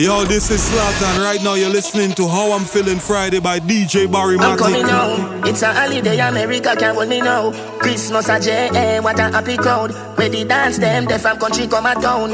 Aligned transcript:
Yo, 0.00 0.24
this 0.24 0.50
is 0.50 0.62
Slatan. 0.62 1.22
Right 1.22 1.42
now, 1.42 1.52
you're 1.52 1.68
listening 1.68 2.12
to 2.12 2.26
How 2.26 2.52
I'm 2.52 2.64
Feeling 2.64 2.98
Friday 2.98 3.38
by 3.38 3.60
DJ 3.60 4.10
Barry 4.10 4.38
I'm 4.38 4.56
coming 4.56 4.88
home. 4.88 5.44
It's 5.44 5.60
a 5.60 5.74
holiday, 5.74 6.18
America 6.26 6.74
can't 6.74 6.96
hold 6.96 7.10
me 7.10 7.20
now. 7.20 7.52
Christmas 7.80 8.30
a 8.30 8.36
a 8.36 8.40
J, 8.40 9.00
what 9.00 9.18
a 9.18 9.24
happy 9.24 9.58
crowd. 9.58 9.92
Where 10.16 10.30
the 10.30 10.46
dance 10.46 10.78
them, 10.78 11.04
the 11.04 11.18
fam 11.18 11.36
country 11.36 11.66
come 11.66 11.84
a 11.84 11.92
town. 12.00 12.32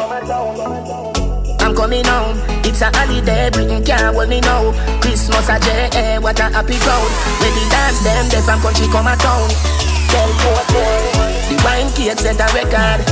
I'm 1.59 1.75
coming 1.75 2.05
home. 2.07 2.39
It's 2.63 2.83
a 2.83 2.91
holiday, 2.95 3.51
Britain 3.51 3.83
can't 3.83 4.15
hold 4.15 4.29
me 4.29 4.41
now. 4.43 4.71
Christmas 5.01 5.49
a 5.49 5.57
a 5.57 5.91
J, 5.91 6.19
what 6.21 6.39
a 6.39 6.45
happy 6.45 6.79
crowd. 6.79 7.11
Where 7.43 7.51
the 7.51 7.67
dance 7.69 7.99
them, 8.07 8.29
the 8.31 8.47
fam 8.47 8.61
country 8.63 8.87
come 8.95 9.11
a 9.11 9.17
town. 9.19 9.51
Tell 10.15 10.31
The 11.51 11.61
wine 11.67 11.91
cake 11.99 12.15
set 12.15 12.39
a 12.39 12.47
record. 12.55 13.03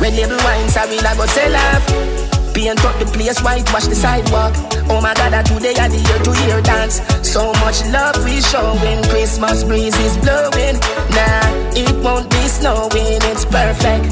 When 0.00 0.16
label 0.16 0.40
wines, 0.48 0.78
I 0.78 0.86
will 0.88 1.06
I 1.06 1.14
go 1.14 1.26
sell 1.26 1.54
off. 1.54 2.17
Paint 2.58 2.84
up 2.84 2.98
the 2.98 3.06
place, 3.06 3.38
whitewash 3.40 3.86
the 3.86 3.94
sidewalk. 3.94 4.52
Oh 4.90 5.00
my 5.00 5.14
God, 5.14 5.30
today 5.46 5.78
are 5.78 5.88
the 5.88 5.94
year 5.94 6.18
to 6.26 6.32
year 6.42 6.60
dance. 6.60 6.98
So 7.22 7.52
much 7.62 7.86
love 7.94 8.18
we 8.24 8.40
showing. 8.40 9.00
Christmas 9.14 9.62
breeze 9.62 9.94
is 10.02 10.18
blowing. 10.18 10.74
Nah, 11.14 11.46
it 11.78 11.94
won't 12.02 12.28
be 12.28 12.42
snowing. 12.50 13.22
It's 13.30 13.44
perfect. 13.44 14.10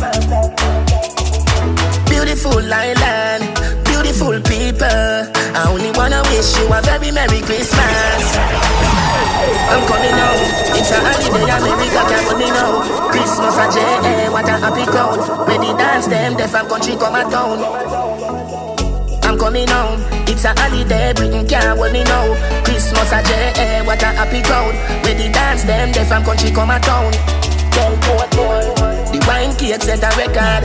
Beautiful 2.06 2.62
island, 2.72 3.50
beautiful 3.82 4.38
people. 4.46 5.26
I 5.58 5.66
only 5.66 5.90
wanna 5.98 6.22
wish 6.30 6.56
you 6.56 6.70
a 6.70 6.80
very 6.82 7.10
Merry 7.10 7.42
Christmas. 7.42 8.65
I'm 9.68 9.82
coming 9.86 10.16
home. 10.16 10.42
It's 10.78 10.90
a 10.90 10.98
holiday, 11.00 11.44
America 11.52 12.16
hold 12.24 12.38
me 12.38 12.48
now. 12.50 12.80
Christmas 13.10 13.56
a 13.56 13.66
J, 13.72 14.28
what 14.30 14.48
a 14.48 14.56
happy 14.58 14.84
crowd. 14.86 15.48
Ready 15.48 15.72
dance 15.76 16.06
them, 16.06 16.34
the 16.34 16.48
fam 16.48 16.68
country 16.68 16.96
come 16.96 17.14
a 17.14 17.22
town. 17.28 17.58
I'm 19.24 19.38
coming 19.38 19.68
home. 19.68 20.00
It's 20.28 20.44
a 20.44 20.54
holiday, 20.56 21.12
Britain 21.14 21.46
can't 21.46 21.78
hold 21.78 21.92
me 21.92 22.04
now. 22.04 22.34
Christmas 22.64 23.12
a 23.12 23.22
J, 23.22 23.52
eh, 23.56 23.82
what 23.84 24.02
a 24.02 24.06
happy 24.06 24.42
crowd. 24.42 24.74
Where 25.04 25.14
the 25.14 25.28
dance 25.32 25.64
them, 25.64 25.92
they 25.92 26.04
from 26.04 26.24
country 26.24 26.50
come 26.50 26.70
a 26.70 26.80
town. 26.80 27.12
The 27.76 29.24
wine 29.26 29.54
cake 29.56 29.82
set 29.82 30.02
a 30.02 30.10
record. 30.16 30.64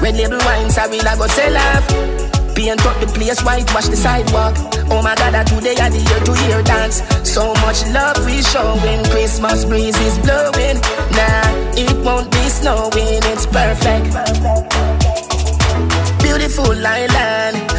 When 0.00 0.16
label 0.16 0.38
wines, 0.44 0.78
I 0.78 0.86
will 0.86 1.06
I 1.06 1.16
go 1.16 1.26
sell 1.26 1.56
off. 1.56 2.35
Paint 2.56 2.84
up 2.86 2.98
the 3.00 3.06
place, 3.06 3.40
whitewash 3.42 3.88
the 3.88 3.96
sidewalk. 3.96 4.56
Oh 4.90 5.02
my 5.02 5.14
God, 5.14 5.34
I 5.34 5.44
today 5.44 5.74
the 5.76 6.00
year 6.00 6.20
to 6.24 6.34
year 6.48 6.62
dance. 6.62 7.02
So 7.22 7.52
much 7.62 7.86
love 7.92 8.18
we 8.26 8.42
showing. 8.42 9.04
Christmas 9.12 9.64
breeze 9.64 9.98
is 10.00 10.18
blowing. 10.18 10.80
Nah, 11.14 11.76
it 11.76 11.94
won't 12.04 12.32
be 12.32 12.48
snowing. 12.48 13.22
It's 13.30 13.46
perfect. 13.46 14.10
Beautiful 16.22 16.74
island 16.86 17.76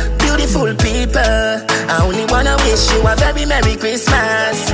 beautiful 0.47 0.73
people. 0.75 1.21
I 1.21 1.99
only 2.03 2.25
wanna 2.25 2.55
wish 2.63 2.91
you 2.91 3.01
a 3.01 3.15
very 3.15 3.45
Merry 3.45 3.75
Christmas. 3.75 4.71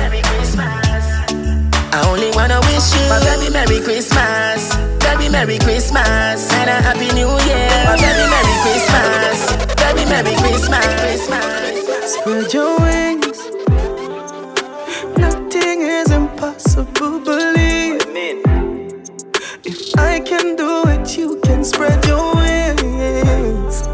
I 1.92 2.02
only 2.06 2.30
wanna 2.32 2.60
wish 2.60 2.94
you 2.94 3.04
a 3.10 3.18
very 3.24 3.50
Merry 3.50 3.80
Christmas. 3.80 4.74
Very 5.00 5.28
Merry 5.28 5.58
Christmas 5.58 6.52
and 6.52 6.70
a 6.70 6.78
Happy 6.86 7.10
New 7.12 7.32
Year. 7.48 7.70
A 7.88 7.96
very 7.96 8.26
Merry 8.30 8.56
Christmas. 8.62 9.53
Merry 10.08 10.34
Christmas. 10.36 11.28
Spread 12.14 12.52
your 12.52 12.78
wings. 12.80 13.38
Nothing 15.16 15.82
is 15.82 16.10
impossible, 16.10 17.20
believe. 17.20 18.02
If 19.64 19.96
I 19.98 20.20
can 20.20 20.56
do 20.56 20.82
it, 20.88 21.16
you 21.16 21.40
can 21.40 21.64
spread 21.64 22.04
your 22.06 22.34
wings. 22.34 23.86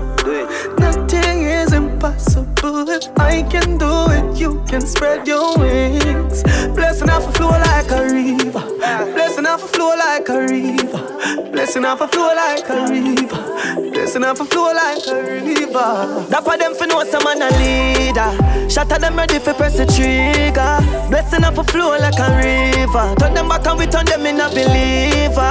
Nothing 0.78 1.42
is 1.42 1.72
impossible. 1.72 2.88
If 2.88 3.08
I 3.18 3.42
can 3.42 3.78
do 3.78 3.90
it, 4.10 4.36
you 4.38 4.62
can 4.66 4.80
spread 4.80 5.26
your 5.26 5.56
wings. 5.58 6.42
Blessing 6.74 7.10
off 7.10 7.28
a 7.28 7.32
flow 7.32 7.50
like 7.50 7.90
a 7.90 8.02
river. 8.04 9.19
Off 9.50 9.64
a 9.64 9.66
flow 9.66 9.96
like 9.96 10.28
a 10.28 10.46
river. 10.46 11.50
Blessing 11.50 11.84
off 11.84 12.00
a 12.00 12.06
flow 12.06 12.32
like 12.36 12.68
a 12.68 12.86
river. 12.88 13.90
Blessing 13.90 14.22
off 14.22 14.38
a 14.38 14.44
flow 14.44 14.72
like 14.72 15.04
a 15.08 15.22
river. 15.22 16.26
Dapper 16.30 16.56
them 16.56 16.72
for 16.76 16.86
know 16.86 17.02
some 17.02 17.24
man 17.24 17.42
a 17.42 17.50
leader. 17.58 18.70
Shatter 18.70 19.00
them 19.00 19.16
ready 19.16 19.40
for 19.40 19.52
press 19.54 19.76
the 19.76 19.86
trigger. 19.86 20.78
Blessing 21.08 21.42
off 21.42 21.58
a 21.58 21.64
flow 21.64 21.98
like 21.98 22.16
a 22.16 22.28
river. 22.36 23.14
Turn 23.16 23.34
them 23.34 23.48
back 23.48 23.66
and 23.66 23.76
we 23.76 23.86
turn 23.86 24.06
them 24.06 24.24
in 24.24 24.38
a 24.38 24.48
believer. 24.50 25.42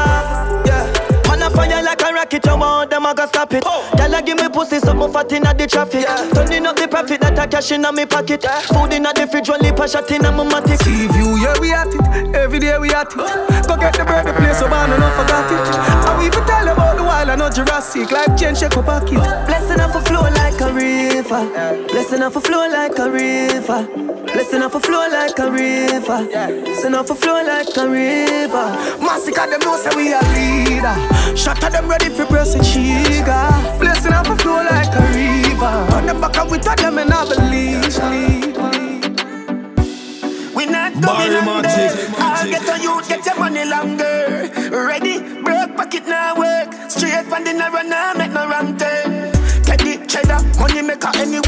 Yeah. 0.66 0.99
A 1.50 1.52
fire 1.52 1.82
like 1.82 2.02
a 2.02 2.14
rocket, 2.14 2.46
you 2.46 2.58
want 2.58 2.92
them, 2.92 3.06
I 3.08 3.14
got 3.16 3.30
stop 3.30 3.54
it. 3.54 3.64
Oh. 3.66 3.90
Girl, 3.98 4.22
give 4.22 4.38
me 4.38 4.50
pussy, 4.50 4.78
something 4.78 5.12
fat 5.12 5.32
in 5.32 5.42
the 5.42 5.66
traffic. 5.66 6.06
Yeah. 6.06 6.30
Turning 6.34 6.66
up 6.66 6.76
the 6.76 6.88
profit 6.88 7.22
that 7.22 7.40
I 7.40 7.48
cash 7.48 7.72
in 7.72 7.82
my 7.82 8.06
pocket. 8.06 8.44
Yeah. 8.44 8.62
Food 8.70 8.94
in 8.94 9.04
the 9.04 9.28
fridge, 9.32 9.50
only 9.50 9.72
pass 9.72 9.94
shot 9.94 10.12
in 10.12 10.22
my 10.22 10.30
matic. 10.30 10.78
See 10.84 11.08
view, 11.08 11.42
yeah, 11.42 11.58
we 11.60 11.74
at 11.74 11.90
it. 11.90 12.36
Every 12.36 12.60
day 12.60 12.78
we 12.78 12.94
at 12.94 13.10
it. 13.10 13.68
Go 13.68 13.76
get 13.78 13.98
the 13.98 14.06
bread, 14.06 14.28
the 14.28 14.34
place, 14.34 14.60
so 14.60 14.70
man, 14.70 14.90
no 14.94 15.10
forgot 15.18 15.50
it. 15.50 15.74
I 16.06 16.18
will 16.18 16.28
even 16.28 16.44
tell 16.46 16.68
about 16.68 16.98
the 16.98 17.04
wild, 17.04 17.30
I 17.30 17.36
know 17.36 17.50
Jurassic. 17.50 18.12
Life 18.12 18.38
change, 18.38 18.60
shake 18.60 18.78
up 18.78 18.86
pocket. 18.86 19.18
Blessing 19.50 19.82
off 19.82 19.96
a 19.96 20.02
flow 20.06 20.30
like 20.30 20.62
a 20.62 20.70
river. 20.72 21.88
Blessing 21.90 22.22
off 22.22 22.36
a 22.36 22.42
flow 22.42 22.70
like 22.70 23.00
a 23.00 23.10
river. 23.10 23.88
Blessing 24.30 24.62
off 24.62 24.76
a 24.76 24.80
flow 24.80 25.10
like 25.10 25.40
a 25.40 25.50
river. 25.50 26.22
Blessing 26.30 26.94
off 26.94 27.10
a 27.10 27.16
flow 27.16 27.42
like 27.42 27.76
a 27.76 27.90
river. 27.90 28.70
Massacre 29.02 29.50
them 29.50 29.60
know 29.62 29.78
say 29.78 29.90
we 29.96 30.14
a 30.14 30.22
leader. 30.38 30.94
Shot 31.40 31.64
at 31.64 31.72
them 31.72 31.88
ready 31.88 32.10
for 32.10 32.26
pressing 32.26 32.62
trigger. 32.62 33.48
Blessing 33.80 34.12
off 34.12 34.28
a 34.28 34.36
flow 34.36 34.62
like 34.62 34.92
a 34.92 35.02
river. 35.16 35.96
On 35.96 36.06
the 36.06 36.14
back 36.14 36.38
of 36.38 36.52
with 36.52 36.64
them 36.64 36.98
and 36.98 37.14
I 37.14 37.24
believe. 37.24 37.80
We 40.54 40.66
not 40.66 40.92
going 41.00 41.34
under. 41.48 41.70
I'll 42.20 42.46
get 42.46 42.70
on 42.70 42.82
you, 42.82 43.02
get 43.08 43.26
your 43.26 43.40
money 43.40 43.64
longer. 43.64 44.52
Ready, 44.70 45.20
broke 45.42 45.78
pocket 45.78 46.06
now 46.08 46.36
work. 46.38 46.74
Straight 46.92 47.26
from 47.28 47.46
the 47.46 47.54
narrow 47.54 47.84
now, 47.84 48.14
make 48.18 48.32
no 48.32 48.46
wrong 48.50 48.78
turn. 48.78 49.32
Teddy 49.64 50.06
cheddar, 50.08 50.44
money 50.60 50.82
maker 50.82 51.12
any 51.16 51.40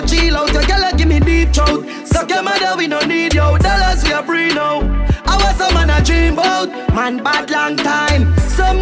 go 0.00 0.06
chill 0.06 0.36
out. 0.36 0.52
Your 0.52 0.62
girl 0.64 0.90
give 0.96 1.08
me 1.08 1.20
deep 1.20 1.52
throat. 1.52 1.86
Suck 2.04 2.30
your 2.30 2.42
mother, 2.42 2.76
we 2.76 2.86
no 2.86 3.00
need 3.00 3.34
yo. 3.34 3.56
Dollars 3.58 4.04
we 4.04 4.12
are 4.12 4.24
free 4.24 4.48
now. 4.48 4.80
I 5.26 5.36
was 5.36 5.60
a 5.60 5.74
man 5.74 5.90
a 5.90 6.02
dream 6.04 6.34
about. 6.34 6.68
Man 6.94 7.22
bad 7.22 7.50
long 7.50 7.76
time. 7.76 8.36
Some 8.48 8.80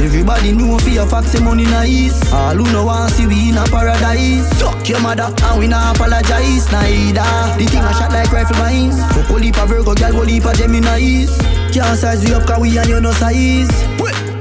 Everybody 0.00 0.52
know 0.52 0.78
for 0.78 0.88
your 0.90 1.06
facts, 1.06 1.32
say 1.32 1.42
money 1.42 1.64
nice. 1.64 2.32
All 2.32 2.54
who 2.54 2.64
know 2.72 2.86
want 2.86 3.10
see 3.12 3.26
we 3.26 3.50
in 3.50 3.56
a 3.56 3.64
paradise. 3.64 4.48
Suck 4.58 4.88
your 4.88 5.00
mother 5.00 5.34
and 5.42 5.58
we 5.58 5.66
not 5.66 5.96
apologize 5.96 6.70
neither. 6.70 7.22
The 7.58 7.66
thing 7.66 7.82
a 7.82 7.92
shot 7.94 8.12
like 8.12 8.30
rifle 8.32 8.56
mines. 8.56 8.98
Fuck 9.12 9.30
a 9.30 9.34
leap 9.34 9.56
a 9.56 9.66
Virgo, 9.66 9.94
girl 9.94 10.12
go 10.12 10.22
leap 10.22 10.44
a 10.44 10.54
Gemini's. 10.54 11.36
Can't 11.72 11.98
size 11.98 12.24
we 12.24 12.34
up 12.34 12.46
'cause 12.46 12.60
we 12.60 12.78
and 12.78 12.88
you 12.88 13.00
no 13.00 13.12
size. 13.12 13.70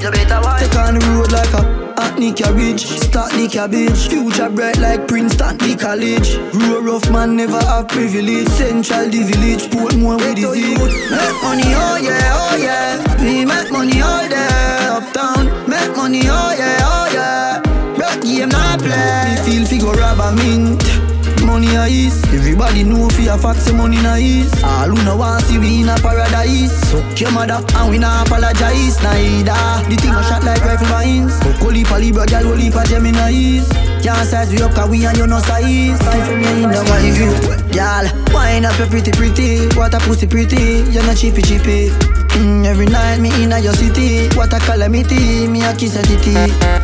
You 0.01 0.11
better 0.11 0.41
watch. 0.41 0.61
Take 0.61 0.75
on 0.75 0.93
the 0.99 1.05
road 1.07 1.31
like 1.31 1.53
a 1.53 1.76
Hackney 2.17 2.33
carriage, 2.33 2.83
start 2.83 3.31
the 3.33 3.47
cabbage. 3.47 4.07
Future 4.09 4.49
bright 4.49 4.79
like 4.79 5.07
Princeton, 5.07 5.55
the 5.59 5.77
college. 5.77 6.33
Grow 6.51 6.81
rough 6.81 7.07
man 7.11 7.35
never 7.35 7.59
have 7.59 7.89
privilege. 7.89 8.47
Central 8.47 9.05
the 9.05 9.21
village, 9.21 9.69
more 10.01 10.15
with 10.17 10.33
the 10.33 10.49
zig. 10.49 10.79
Make 11.13 11.43
money, 11.45 11.69
oh 11.77 11.97
yeah, 12.01 12.33
oh 12.33 12.57
yeah. 12.57 13.21
We 13.21 13.45
make 13.45 13.71
money 13.71 14.01
oh 14.01 14.07
all 14.09 14.27
day. 14.27 14.87
Uptown, 14.89 15.69
make 15.69 15.95
money, 15.95 16.21
oh 16.25 16.55
yeah, 16.57 16.79
oh 16.89 17.07
yeah. 17.13 17.61
Rock 18.01 18.23
game 18.23 18.49
not 18.49 18.79
play. 18.79 19.37
Feel 19.45 19.67
figure 19.67 19.93
rob 19.93 20.19
a 20.19 20.35
mint 20.35 21.06
money 21.47 21.71
ice. 21.77 22.21
Everybody 22.35 22.83
know 22.83 23.07
for 23.09 23.23
a 23.23 23.37
fact 23.39 23.61
say 23.61 23.71
money 23.71 23.97
nice. 24.03 24.51
All 24.61 24.91
who 24.91 25.03
know 25.03 25.15
want 25.15 25.43
see 25.45 25.57
we 25.57 25.81
in 25.81 25.89
a 25.89 25.95
paradise. 25.95 26.75
Suck 26.91 27.19
your 27.19 27.31
mother 27.31 27.63
and 27.75 27.89
we 27.89 27.97
not 27.97 28.27
apologize 28.27 29.01
neither. 29.01 29.55
The 29.87 29.95
thing 29.95 30.13
a 30.13 30.21
shot 30.27 30.43
like 30.43 30.61
rifle 30.61 30.87
mines. 30.89 31.39
Fuck 31.39 31.63
only 31.63 31.83
pa 31.83 31.95
Libra, 31.95 32.27
girl, 32.27 32.51
only 32.51 32.69
pa 32.69 32.83
Gemini's. 32.83 33.71
Can't 34.03 34.27
size 34.27 34.51
we 34.51 34.61
up 34.61 34.75
cause 34.75 34.89
we 34.89 35.05
and 35.05 35.17
you 35.17 35.25
no 35.25 35.39
size. 35.39 35.99
Time 35.99 36.23
for 36.27 36.35
me 36.35 36.63
in 36.63 36.69
the 36.69 36.83
money 36.91 37.11
view. 37.15 37.33
Girl, 37.71 38.05
wind 38.35 38.65
up 38.65 38.77
your 38.77 38.87
pretty 38.87 39.11
pretty. 39.11 39.65
What 39.77 39.93
a 39.95 39.99
pussy 39.99 40.27
pretty. 40.27 40.83
You're 40.91 41.07
not 41.07 41.15
cheapy 41.15 41.41
cheapy. 41.41 42.16
Mm, 42.37 42.65
every 42.65 42.85
night 42.85 43.19
me 43.19 43.29
in 43.43 43.51
a 43.51 43.59
your 43.59 43.73
city. 43.73 44.29
What 44.37 44.53
a 44.53 44.59
calamity. 44.59 45.47
Me 45.47 45.63
a 45.63 45.73
kiss 45.73 45.95
a 45.95 46.03
titty. 46.03 46.33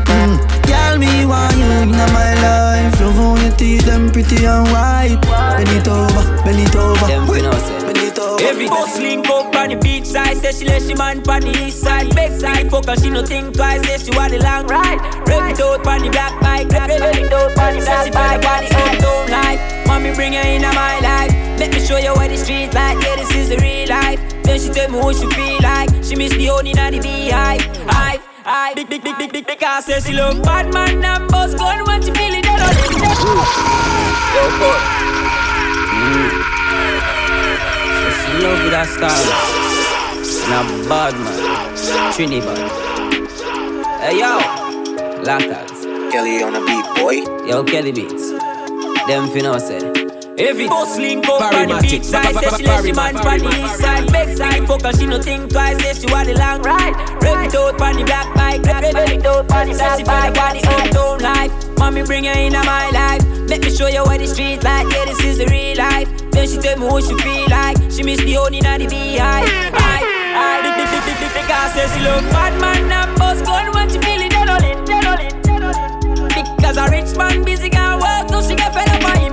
Mm, 0.10 0.42
girl, 0.66 0.98
me 0.98 1.26
want 1.26 1.56
you 1.56 1.70
in 1.86 1.92
my 1.92 2.34
life. 2.42 3.00
Love 3.00 3.20
on 3.20 3.42
your 3.42 3.56
teeth, 3.56 3.86
them 3.86 4.10
pretty 4.10 4.46
and 4.46 4.66
white. 4.74 5.22
Bend 5.22 5.70
it 5.70 5.88
over, 5.88 6.24
bend 6.44 6.60
it 6.60 6.76
over. 6.76 7.06
Them 7.06 7.28
we 7.28 7.42
know 7.42 7.52
Bend 7.86 7.98
it 7.98 8.18
over. 8.18 8.44
Every 8.44 8.68
boss 8.68 8.98
link 8.98 9.30
up 9.30 9.56
on 9.56 9.70
the 9.70 9.76
beach 9.76 10.06
side, 10.06 10.38
say 10.38 10.54
she 10.54 10.66
let 10.66 10.82
she 10.82 10.96
man 10.96 11.22
on 11.30 11.42
the 11.42 11.54
east 11.66 11.82
side. 11.82 12.10
Big 12.16 12.32
side, 12.32 12.72
focus, 12.72 13.04
she 13.04 13.12
no 13.12 13.24
think 13.24 13.54
twice, 13.54 13.86
say 13.86 13.98
she 14.00 14.18
want 14.18 14.32
the 14.32 14.40
long 14.40 14.66
ride. 14.66 14.98
Rev 15.28 15.52
it 15.52 15.62
out 15.62 15.86
on 15.86 16.02
the 16.02 16.10
black 16.10 16.34
bike, 16.42 16.68
rev 16.70 16.90
it 16.90 17.02
out 17.02 17.16
on 17.16 17.22
the 17.22 17.30
black 17.30 17.56
bike. 17.56 17.82
Say 17.84 18.06
she 18.06 18.12
feel 18.12 18.42
the 18.42 18.70
uptown 18.74 19.30
life. 19.30 19.88
Mommy 19.88 20.16
bring 20.16 20.34
her 20.34 20.42
into 20.42 20.74
my 20.74 21.00
life. 21.00 21.53
Let 21.64 21.72
me 21.72 21.80
show 21.80 21.96
you 21.96 22.12
what 22.12 22.28
the 22.30 22.36
street 22.36 22.74
like. 22.74 23.02
Yeah, 23.02 23.16
this 23.16 23.34
is 23.34 23.48
the 23.48 23.56
real 23.56 23.88
life. 23.88 24.20
Then 24.44 24.60
she 24.60 24.68
tell 24.68 24.92
me 24.92 24.98
what 24.98 25.16
she 25.16 25.26
feel 25.32 25.62
like. 25.62 25.88
She 26.04 26.14
miss 26.14 26.34
the 26.34 26.48
honey 26.48 26.74
and 26.78 26.94
the 26.94 27.00
beehive. 27.00 27.64
Hive. 27.88 28.22
I 28.44 28.74
big 28.76 28.90
big 28.90 29.02
big 29.02 29.18
big 29.18 29.32
big 29.32 29.46
big. 29.48 29.60
because 29.60 29.86
say 29.86 30.02
she 30.02 30.12
love 30.12 30.44
bad 30.44 30.74
man 30.74 31.02
and 31.06 31.32
boss 31.32 31.56
gun 31.56 31.86
when 31.86 32.02
she 32.02 32.12
feel 32.12 32.36
it 32.36 32.44
dead 32.44 32.60
on 32.60 32.68
it. 32.68 32.92
Yo, 34.36 34.44
boy. 34.60 34.80
Mm. 35.96 36.44
So 37.96 38.08
she 38.12 38.32
love 38.44 38.60
with 38.60 38.74
that 38.76 38.92
style. 38.92 39.32
And 40.44 40.68
a 40.68 40.90
bad 40.90 41.16
man. 41.16 42.12
Trinidad. 42.12 42.60
Hey 44.04 44.20
yo, 44.20 44.36
Lackers. 45.24 45.80
Kelly 46.12 46.44
on 46.44 46.52
the 46.52 46.60
beat, 46.68 46.86
boy. 47.00 47.48
Yo, 47.48 47.64
Kelly 47.64 47.94
beats. 47.94 48.32
Them 49.08 49.30
finna 49.30 49.62
say. 49.62 50.03
Every 50.38 50.68
boss 50.68 50.98
link 50.98 51.28
up 51.28 51.42
on 51.54 51.70
the 51.70 51.80
beach 51.82 52.04
side 52.04 52.34
Say 52.36 52.58
she 52.58 52.64
let 52.66 52.84
she 52.84 52.92
man 52.92 53.18
on 53.18 53.40
the 53.40 53.64
east 53.64 53.80
side. 53.80 54.12
Back 54.12 54.36
side 54.36 54.68
fuck 54.68 54.82
her, 54.82 54.94
she 54.94 55.06
no 55.06 55.22
think 55.22 55.52
twice. 55.52 55.82
Say 55.82 55.94
she 55.94 56.12
want 56.12 56.28
the 56.28 56.34
long 56.34 56.62
ride 56.62 56.96
Rev 57.22 57.46
it 57.46 57.56
out 57.56 57.82
on 57.82 57.96
the 57.96 58.04
black 58.04 58.34
bike 58.34 58.62
Rev 58.64 58.84
it 58.84 59.26
out 59.26 59.52
on 59.52 59.70
the 59.70 59.74
black 59.76 59.78
bike 59.78 59.78
Say 59.78 59.90
she 59.98 60.04
feel 60.04 60.34
the 60.34 60.62
uptown 60.70 61.20
life. 61.20 61.78
Mommy 61.78 62.04
bring 62.04 62.24
her 62.26 62.34
into 62.34 62.64
my 62.64 62.90
life. 62.92 63.24
Let 63.50 63.62
me 63.62 63.70
show 63.70 63.88
you 63.88 64.04
what 64.04 64.20
the 64.20 64.28
street 64.28 64.64
like. 64.64 64.88
Yeah, 64.92 65.06
this 65.06 65.24
is 65.24 65.38
the 65.38 65.46
real 65.48 65.78
life. 65.78 66.08
Then 66.32 66.48
she 66.48 66.58
tell 66.58 66.78
me 66.80 66.86
what 66.88 67.04
she 67.04 67.16
feel 67.20 67.48
like. 67.50 67.78
She 67.92 68.04
miss 68.04 68.20
the 68.24 68.34
honey 68.34 68.62
and 68.66 68.82
the 68.82 68.88
beehive 68.88 69.46
I, 69.74 70.02
I, 70.34 70.62
big, 70.64 70.74
big, 70.80 70.90
big, 70.90 71.04
big, 71.06 71.18
big, 71.20 71.44
because 71.44 71.74
say 71.74 71.88
she 71.94 72.00
love 72.06 72.24
bad 72.32 72.60
man 72.60 72.92
and 72.92 73.18
boss 73.20 73.42
gun. 73.42 73.72
When 73.74 73.90
she 73.90 74.00
feel 74.00 74.22
it, 74.22 74.32
dead 74.32 74.50
on 74.50 74.64
it, 74.64 74.86
dead 74.86 75.06
on 75.06 75.20
it, 75.20 75.44
dead 75.44 75.64
on 75.64 75.76
it. 75.76 76.56
Because 76.58 76.78
a 76.78 76.90
rich 76.90 77.16
man 77.18 77.44
busy 77.44 77.70
can 77.70 78.00
work 78.00 78.30
So 78.30 78.42
she 78.48 78.56
get 78.56 78.74
fed 78.74 78.90
up 78.90 79.04
on 79.04 79.18
him. 79.20 79.33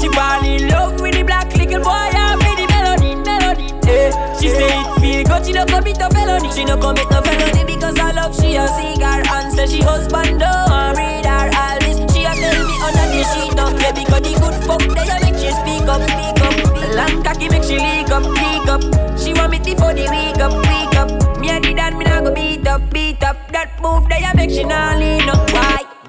she 0.00 0.08
fall 0.16 0.44
in 0.44 0.68
love 0.68 1.00
with 1.00 1.14
the 1.14 1.22
black 1.22 1.54
little 1.56 1.80
boy 1.82 2.08
and 2.16 2.40
with 2.40 2.56
the 2.56 2.66
melody, 2.72 3.14
melody. 3.20 3.68
Hey, 3.84 4.08
she 4.40 4.48
say 4.48 4.72
it 4.72 4.88
feel 5.00 5.24
good, 5.24 5.44
she 5.44 5.52
no 5.52 5.64
commit 5.66 5.98
no 5.98 6.08
felony. 6.08 6.50
She 6.52 6.64
no 6.64 6.76
commit 6.76 7.10
no 7.10 7.20
felony 7.20 7.64
because 7.64 7.98
I 7.98 8.12
love 8.12 8.34
she 8.34 8.56
a 8.56 8.66
cigar 8.68 9.20
and 9.20 9.52
say 9.52 9.66
she 9.66 9.80
husband 9.82 10.40
don't 10.40 10.96
read 10.96 11.26
her 11.28 11.50
all 11.52 11.78
this. 11.84 12.00
She 12.12 12.24
a 12.24 12.32
tell 12.32 12.60
me 12.64 12.76
under 12.80 13.06
the 13.12 13.22
sheet 13.28 13.58
up, 13.60 13.76
yeah 13.76 13.92
because 13.92 14.24
the 14.24 14.32
good 14.40 14.56
fuck 14.64 14.84
they 14.96 15.04
a 15.04 15.16
make 15.20 15.36
she 15.36 15.52
speak 15.52 15.84
up, 15.84 16.00
speak 16.08 16.40
up. 16.48 16.56
Long 16.96 17.22
cocky 17.22 17.48
make 17.52 17.64
she 17.64 17.76
leak 17.76 18.08
up, 18.08 18.24
leak 18.24 18.68
up. 18.72 18.82
She 19.20 19.34
want 19.34 19.52
me 19.52 19.58
to 19.60 19.72
for 19.76 19.92
the 19.92 20.08
week 20.08 20.40
up, 20.40 20.54
week 20.64 20.96
up. 20.96 21.08
Me 21.40 21.50
a 21.50 21.60
the 21.60 21.74
dan, 21.74 21.98
me 21.98 22.04
nah 22.04 22.20
go 22.20 22.32
beat 22.32 22.66
up, 22.66 22.88
beat 22.90 23.22
up. 23.22 23.36
That 23.52 23.76
move 23.82 24.08
they 24.08 24.24
a 24.24 24.32
make 24.34 24.50
she 24.50 24.64
nah 24.64 24.96
lean 24.96 25.28
up. 25.28 25.49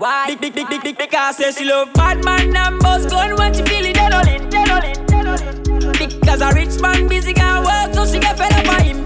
Why? 0.01 0.25
Big, 0.25 0.41
big, 0.41 0.55
big, 0.55 0.67
big, 0.67 0.81
big, 0.81 0.97
because 0.97 1.37
say 1.37 1.51
she 1.51 1.63
love 1.63 1.93
bad 1.93 2.25
man 2.25 2.57
and 2.57 2.79
boss 2.79 3.05
gun 3.05 3.35
when 3.35 3.53
she 3.53 3.61
feel 3.61 3.85
it 3.85 3.93
dead 3.93 4.11
on 4.11 4.27
it. 4.27 4.41
Because 6.09 6.41
a 6.41 6.51
rich 6.55 6.81
man 6.81 7.07
busy 7.07 7.35
can 7.35 7.61
work, 7.61 7.93
so 7.93 8.11
she 8.11 8.17
get 8.19 8.35
fed 8.35 8.51
up 8.51 8.65
by 8.65 8.81
him. 8.81 9.05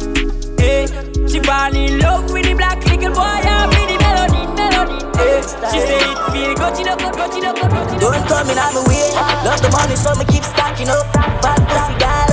Hey, 0.58 0.88
she 1.28 1.42
fall 1.42 1.76
in 1.76 2.00
love 2.00 2.32
with 2.32 2.46
the 2.46 2.54
black 2.54 2.80
little 2.88 3.12
boy 3.12 3.44
and 3.44 3.68
with 3.76 3.92
the 3.92 3.98
melody, 4.00 4.48
melody. 4.56 5.04
Hey, 5.20 5.42
she 5.68 5.84
say 5.84 6.00
it 6.00 6.18
feel 6.32 6.56
good, 6.56 6.80
you 6.80 6.86
know, 6.86 6.96
good, 6.96 7.14
good, 7.14 7.34
you 7.36 7.42
know, 7.42 7.52
good, 7.52 7.72
good. 7.72 8.00
Don't 8.00 8.26
come 8.30 8.50
in 8.52 8.58
on 8.58 8.74
my 8.74 8.88
way. 8.88 9.12
Love 9.44 9.62
the 9.62 9.70
money, 9.72 9.98
so 9.98 10.16
me 10.16 10.24
keep 10.32 10.46
stacking 10.46 10.88
up. 10.88 11.12
Bad 11.44 11.60
pussy 11.68 12.00
girl 12.00 12.25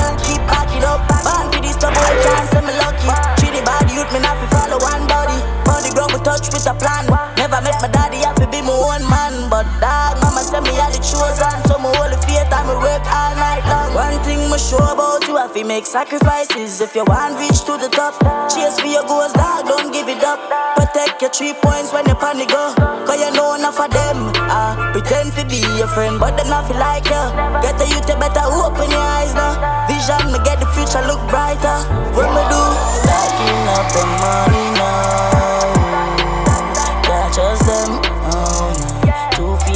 with 6.50 6.66
a 6.66 6.75
plan. 6.75 7.06
Never 7.37 7.61
met 7.62 7.78
my 7.78 7.88
daddy, 7.88 8.18
have 8.26 8.34
to 8.42 8.46
be 8.50 8.62
my 8.62 8.75
own 8.75 9.04
man. 9.06 9.50
But 9.50 9.68
dog, 9.78 10.18
mama 10.25 10.42
say 10.42 10.61
me 10.61 10.75
had 10.75 10.90
the 10.90 10.99
chosen, 10.99 11.54
so 11.68 11.78
hold 11.78 12.11
the 12.11 12.18
faith 12.26 12.50
and 12.50 12.66
me 12.66 12.75
work 12.80 13.04
all 13.06 13.34
night 13.38 13.62
long. 13.68 13.94
One 13.94 14.18
thing 14.25 14.40
I'm 14.50 14.58
sure 14.58 14.82
about 14.82 15.26
you, 15.28 15.37
I 15.38 15.46
feel 15.49 15.66
make 15.66 15.87
sacrifices. 15.87 16.80
If 16.80 16.94
you 16.94 17.04
want 17.04 17.38
reach 17.38 17.62
to 17.68 17.78
the 17.78 17.90
top, 17.92 18.18
chase 18.50 18.80
for 18.80 18.90
your 18.90 19.06
goals, 19.06 19.32
dog, 19.34 19.68
don't 19.68 19.92
give 19.92 20.08
it 20.08 20.25
up. 20.25 20.40
Protect 20.75 21.20
your 21.22 21.30
three 21.30 21.54
points 21.54 21.92
when 21.92 22.08
you 22.08 22.14
panic 22.16 22.49
go. 22.49 22.75
Cause 23.06 23.20
you 23.20 23.30
know 23.37 23.54
enough 23.54 23.78
of 23.78 23.90
them. 23.90 24.32
Uh, 24.34 24.92
pretend 24.92 25.32
to 25.37 25.44
be 25.46 25.61
your 25.78 25.88
friend, 25.88 26.18
but 26.18 26.37
they 26.37 26.49
not 26.49 26.66
feel 26.66 26.78
like 26.78 27.04
you. 27.06 27.22
Get 27.62 27.76
the 27.78 27.87
youth, 27.87 28.08
you 28.08 28.16
better 28.16 28.44
open 28.49 28.90
your 28.90 29.06
eyes 29.20 29.34
now. 29.34 29.87
Vision, 29.87 30.32
me 30.32 30.38
get 30.44 30.58
the 30.61 30.66
future 30.75 31.04
look 31.06 31.20
brighter. 31.28 31.78
What 32.16 32.32
me 32.32 32.42
do? 32.50 32.62
Stacking 33.04 33.62
up 33.76 33.87
the 33.92 34.04
money 34.20 34.66
now. 34.78 35.32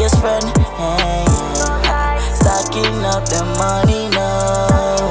Fierce 0.06 0.20
friend. 0.20 0.44
Stacking 2.38 3.04
up 3.06 3.24
the 3.26 3.42
money 3.58 4.08
now. 4.10 5.10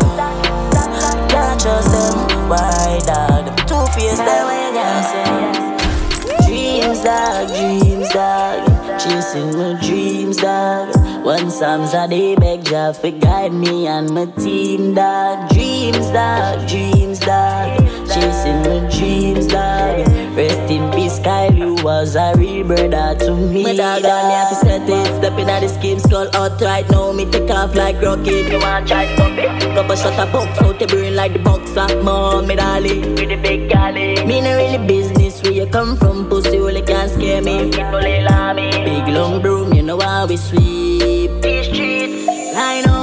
Can't 1.28 1.60
trust 1.60 1.92
them. 1.92 2.48
Why, 2.48 3.02
dog? 3.04 3.46
Them 3.46 3.56
two 3.68 3.86
fierce 3.92 4.20
them. 4.20 4.48
Dreams, 6.48 7.02
dog. 7.04 7.48
Dreams, 7.50 8.10
dog. 8.14 9.00
Chasing 9.02 9.58
my 9.58 9.78
dreams, 9.82 10.38
dog. 10.38 10.96
One 11.26 11.52
Psalms 11.52 11.94
a 11.94 12.08
day 12.08 12.36
beg 12.36 12.64
Jah 12.64 12.94
for 12.94 13.12
guide 13.12 13.52
me 13.52 13.88
and 13.88 14.10
my 14.12 14.28
team, 14.40 14.94
dog. 14.94 15.50
Dreams, 15.50 16.10
dog. 16.12 16.70
Dreams, 16.70 17.20
dog. 17.20 17.85
Was 22.06 22.16
a 22.16 22.34
real 22.38 22.64
brother 22.68 23.18
to 23.26 23.34
me. 23.34 23.64
My 23.64 23.76
dog, 23.76 24.04
dog. 24.04 24.28
me 24.28 24.34
have 24.36 24.50
to 24.50 24.56
set 24.64 24.88
it. 24.88 25.08
Stepping 25.18 25.50
at 25.50 25.62
the 25.62 25.70
scheme, 25.70 25.98
skull 25.98 26.30
out 26.36 26.62
right 26.62 26.88
now. 26.92 27.12
Me 27.12 27.26
take 27.26 27.50
off 27.50 27.74
like 27.74 28.00
rocket. 28.00 28.46
You 28.52 28.60
want 28.60 28.88
try 28.88 29.12
stop 29.16 29.32
it? 29.32 29.74
Couple 29.74 29.96
shot 29.96 30.14
a 30.14 30.32
box 30.32 30.62
out 30.62 30.78
the 30.78 30.86
brain 30.86 31.16
like 31.16 31.34
the 31.34 31.40
boxer. 31.40 31.88
Mom, 32.04 32.46
me 32.46 32.58
dolly 32.58 33.00
with 33.00 33.30
the 33.30 33.38
big 33.38 33.70
galley. 33.72 34.24
Me 34.24 34.40
no 34.40 34.56
really 34.56 34.88
business 34.88 35.42
where 35.42 35.54
you 35.54 35.66
come 35.66 35.98
from. 35.98 36.30
Pussy 36.30 36.60
only 36.60 36.84
can't 36.84 37.10
scare 37.10 37.42
me. 37.42 37.72
People 37.72 38.08
love 38.30 38.56
me. 38.56 38.70
Big 38.86 39.08
long 39.08 39.42
broom, 39.42 39.74
you 39.74 39.82
know 39.82 40.00
how 40.00 40.28
we 40.28 40.38
sweep 40.38 41.32
these 41.42 41.66
streets. 41.66 42.30
I 42.56 42.84
know, 42.86 42.95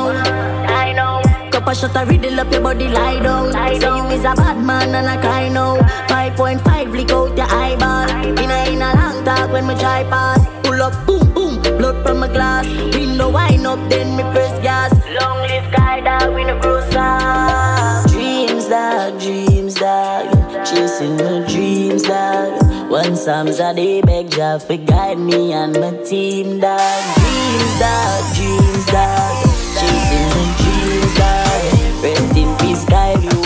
know. 1.63 1.73
Couple 1.73 1.89
shot 1.89 1.97
a 1.97 2.07
riddle 2.07 2.41
up 2.41 2.53
your 2.53 2.61
body, 2.61 2.89
lie 2.89 3.23
down. 3.23 3.53
Say 3.53 3.75
you 3.77 4.07
is 4.11 4.25
a 4.25 4.35
bad 4.35 4.65
man 4.65 4.95
and 4.95 5.09
I 5.09 5.17
cry 5.21 5.49
now. 5.49 5.77
5.5 6.09 6.93
lick 6.93 7.11
out 7.11 7.37
your 7.37 7.47
eyeball. 7.47 8.09
In 8.25 8.51
a 8.51 8.73
in 8.73 8.83
a 8.83 8.95
long 8.95 9.25
talk 9.25 9.51
when 9.53 9.67
me 9.67 9.75
try 9.75 10.05
pass. 10.05 10.41
Pull 10.63 10.83
up, 10.83 11.07
boom 11.07 11.33
boom, 11.33 11.61
blood 11.79 12.05
from 12.05 12.21
my 12.21 12.29
glass. 12.29 12.67
Window 12.95 13.31
wine 13.31 13.67
up, 13.67 13.79
then 13.89 14.17
me 14.17 14.23
press 14.33 14.53
gas. 14.63 14.93
Long 15.21 15.39
live 15.49 15.73
guy 15.73 16.01
dog, 16.01 16.35
we 16.35 16.45
no 16.45 16.59
gross 16.61 16.95
up. 16.95 18.11
Dreams 18.11 18.69
dog, 18.69 19.21
dreams 19.21 19.75
dog. 19.75 20.67
Chasing 20.67 21.17
my 21.17 21.47
dreams 21.49 22.03
dog. 22.03 22.91
One 22.91 23.17
Psalms 23.17 23.59
a 23.59 23.75
day 23.75 24.03
beg 24.03 24.31
Jah 24.31 24.59
for 24.59 24.77
guide 24.77 25.19
me 25.19 25.53
and 25.53 25.79
my 25.79 25.91
team 26.05 26.61
dog. 26.61 27.03
Dreams 27.17 27.79
dog, 27.79 28.35
dreams 28.35 28.87
dog. 28.87 29.42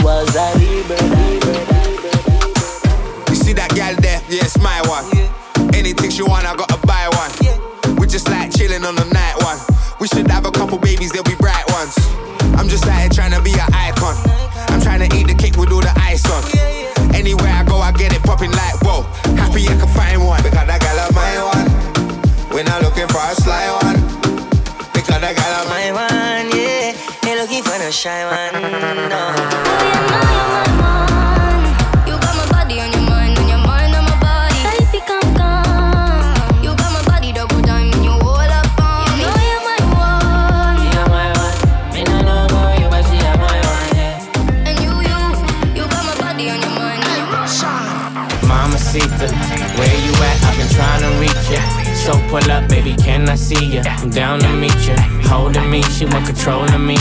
Was 0.06 0.36
a 0.38 0.46
rebel. 0.54 1.02
You 3.26 3.34
see 3.34 3.52
that 3.58 3.74
gal 3.74 3.90
there? 3.98 4.22
Yeah, 4.30 4.46
it's 4.46 4.54
my 4.62 4.78
one. 4.86 5.02
Anything 5.74 6.10
she 6.14 6.22
want, 6.22 6.46
I 6.46 6.54
gotta 6.54 6.78
buy 6.86 7.10
one. 7.10 7.32
We 7.98 8.06
just 8.06 8.30
like 8.30 8.54
chilling 8.54 8.84
on 8.86 8.94
the 8.94 9.04
night 9.10 9.34
one. 9.42 9.58
We 9.98 10.06
should 10.06 10.30
have 10.30 10.46
a 10.46 10.52
couple 10.52 10.78
babies, 10.78 11.10
they'll 11.10 11.26
be 11.26 11.34
bright 11.34 11.66
ones. 11.74 11.98
I'm 12.54 12.68
just 12.70 12.86
out 12.86 13.00
here 13.02 13.10
trying 13.10 13.34
to 13.34 13.42
be 13.42 13.50
an 13.58 13.66
icon. 13.74 14.14
I'm 14.70 14.80
trying 14.80 15.02
to 15.02 15.10
eat 15.10 15.26
the 15.26 15.34
cake 15.34 15.56
with 15.58 15.74
all 15.74 15.82
the 15.82 15.92
ice 15.98 16.22
on. 16.30 16.42
Anywhere 17.12 17.50
I 17.50 17.64
go, 17.64 17.82
I 17.82 17.90
get 17.90 18.14
it 18.14 18.22
popping 18.22 18.54
like 18.54 18.78
whoa. 18.86 19.02
Happy 19.34 19.66
I 19.66 19.74
can 19.74 19.90
find 19.90 20.22
one. 20.22 20.38
Because 20.46 20.66
that 20.70 20.78
gal 20.78 20.98
of 21.02 21.10
my 21.18 21.34
one. 21.50 21.66
We're 22.54 22.62
not 22.62 22.78
looking 22.80 23.10
for 23.10 23.18
a 23.18 23.34
sly 23.34 23.66
one. 23.82 23.98
Because 24.94 25.18
that 25.18 25.34
gal 25.34 25.54
of 25.58 25.66
my 25.66 25.90
My 25.90 25.98
one, 25.98 26.46
yeah. 26.54 26.94
Ain't 27.26 27.40
looking 27.40 27.62
for 27.64 27.76
no 27.76 27.90
shy 27.90 28.22
one, 28.22 28.62
no. 29.10 29.45
Pull 52.28 52.50
up, 52.50 52.68
baby, 52.68 52.94
can 52.94 53.28
I 53.28 53.34
see 53.34 53.74
ya? 53.74 53.82
I'm 53.86 54.10
down 54.10 54.40
to 54.40 54.48
meet 54.56 54.76
ya. 54.86 54.96
Holding 55.28 55.70
me, 55.70 55.82
she 55.82 56.04
want 56.06 56.26
control 56.26 56.64
of 56.64 56.80
me. 56.80 56.96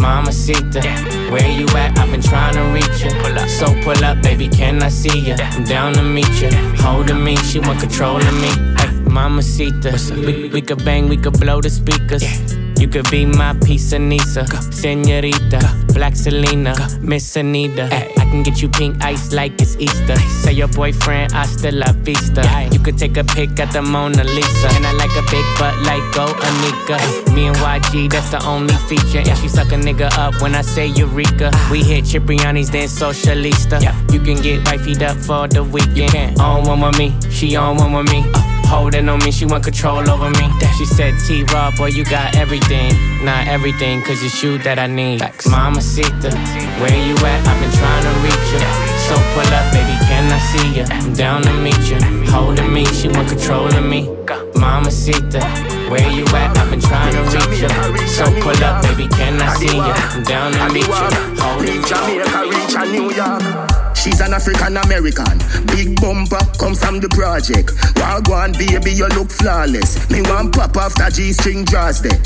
Mama 0.00 0.30
Mamacita, 0.30 0.82
where 1.30 1.48
you 1.50 1.66
at? 1.76 1.98
I've 1.98 2.10
been 2.10 2.22
trying 2.22 2.54
to 2.54 2.62
reach 2.72 3.04
ya. 3.04 3.46
So 3.46 3.66
pull 3.82 4.04
up, 4.04 4.22
baby, 4.22 4.48
can 4.48 4.82
I 4.82 4.88
see 4.88 5.20
ya? 5.20 5.36
I'm 5.38 5.64
down 5.64 5.94
to 5.94 6.02
meet 6.02 6.30
ya. 6.40 6.50
Holding 6.76 7.22
me, 7.22 7.36
she 7.36 7.58
want 7.58 7.80
control 7.80 8.16
of 8.16 8.34
me. 8.34 8.50
Ay, 8.76 8.90
Mamacita, 9.04 9.92
we, 10.26 10.48
we 10.48 10.62
could 10.62 10.84
bang, 10.84 11.08
we 11.08 11.16
could 11.16 11.38
blow 11.38 11.60
the 11.60 11.70
speakers. 11.70 12.59
You 12.80 12.88
could 12.88 13.10
be 13.10 13.26
my 13.26 13.50
of 13.50 14.00
Nisa, 14.00 14.46
Senorita, 14.72 15.60
Black 15.92 16.16
Selena, 16.16 16.74
Miss 17.02 17.36
Anita. 17.36 17.90
I 17.92 18.24
can 18.30 18.42
get 18.42 18.62
you 18.62 18.70
pink 18.70 19.04
ice 19.04 19.34
like 19.34 19.60
it's 19.60 19.76
Easter. 19.76 20.16
Say 20.16 20.52
your 20.52 20.68
boyfriend, 20.68 21.32
hasta 21.32 21.72
la 21.72 21.92
vista. 21.92 22.40
You 22.72 22.78
could 22.78 22.96
take 22.96 23.18
a 23.18 23.24
pic 23.24 23.60
at 23.60 23.70
the 23.74 23.82
Mona 23.82 24.24
Lisa. 24.24 24.68
And 24.72 24.86
I 24.86 24.92
like 24.92 25.10
a 25.10 25.22
big 25.30 25.44
butt 25.58 25.76
like 25.82 26.02
Go 26.14 26.32
Anika. 26.40 27.34
Me 27.34 27.48
and 27.48 27.56
YG, 27.56 28.10
that's 28.10 28.30
the 28.30 28.42
only 28.46 28.74
feature. 28.88 29.28
And 29.28 29.38
she 29.38 29.48
suck 29.48 29.72
a 29.72 29.76
nigga 29.76 30.10
up 30.16 30.40
when 30.40 30.54
I 30.54 30.62
say 30.62 30.86
Eureka. 30.86 31.50
We 31.70 31.82
hit 31.82 32.04
Cipriani's, 32.04 32.70
then 32.70 32.88
Socialista. 32.88 33.82
You 34.10 34.20
can 34.20 34.40
get 34.40 34.64
wifeyed 34.64 35.02
up 35.02 35.18
for 35.18 35.46
the 35.48 35.62
weekend. 35.62 36.40
On 36.40 36.66
one 36.66 36.80
with 36.80 36.98
me, 36.98 37.14
she 37.30 37.56
on 37.56 37.76
one 37.76 37.92
with 37.92 38.10
me. 38.10 38.49
Holding 38.70 39.08
on 39.08 39.18
me, 39.24 39.32
she 39.32 39.46
want 39.46 39.64
control 39.64 40.08
over 40.08 40.30
me. 40.30 40.46
She 40.78 40.86
said, 40.86 41.14
T 41.26 41.42
Raw, 41.52 41.72
boy, 41.76 41.88
you 41.88 42.04
got 42.04 42.36
everything. 42.36 42.94
Not 43.24 43.48
everything, 43.48 44.00
cause 44.02 44.22
it's 44.22 44.42
you 44.42 44.58
that 44.58 44.78
I 44.78 44.86
need. 44.86 45.20
Mamacita, 45.50 46.30
where 46.78 46.94
you 46.94 47.18
at? 47.18 47.40
I've 47.50 47.58
been 47.60 47.74
trying 47.74 48.04
to 48.06 48.12
reach 48.22 48.48
ya. 48.54 48.70
So 49.10 49.14
pull 49.34 49.50
up, 49.52 49.66
baby, 49.74 49.96
can 50.06 50.30
I 50.30 50.38
see 50.38 50.68
ya? 50.78 50.86
I'm 50.88 51.12
down 51.12 51.42
to 51.42 51.52
meet 51.60 51.82
ya. 51.90 51.98
Holding 52.30 52.72
me, 52.72 52.86
she 52.86 53.08
want 53.08 53.28
control 53.28 53.66
of 53.66 53.84
me. 53.84 54.06
Mamacita, 54.54 55.42
where 55.90 56.08
you 56.12 56.24
at? 56.38 56.56
I've 56.56 56.70
been 56.70 56.80
trying 56.80 57.12
to 57.12 57.22
reach 57.34 57.60
ya. 57.60 57.68
So 58.06 58.24
pull 58.40 58.56
up, 58.64 58.82
baby, 58.86 59.08
can 59.08 59.42
I 59.42 59.52
see 59.56 59.76
ya? 59.76 59.94
I'm 60.14 60.22
down 60.22 60.52
to 60.52 60.72
meet 60.72 60.86
ya. 60.86 61.10
Holding 61.42 61.82
me. 61.82 61.88
Jamaica 61.90 62.40
reach 62.48 62.74
a 62.78 62.86
New 62.86 63.10
York. 63.12 63.69
She's 63.94 64.20
an 64.20 64.32
African 64.32 64.76
American. 64.76 65.38
Big 65.66 66.00
bumper 66.00 66.40
come 66.58 66.74
from 66.74 67.00
the 67.00 67.08
project. 67.08 67.76
Wagwan 68.00 68.56
baby, 68.56 68.92
you 68.92 69.08
look 69.12 69.30
flawless. 69.30 69.98
Me 70.10 70.22
want 70.22 70.54
pop 70.54 70.76
after 70.76 71.10
G 71.10 71.32
string 71.32 71.64
draws 71.64 72.00
there. 72.00 72.16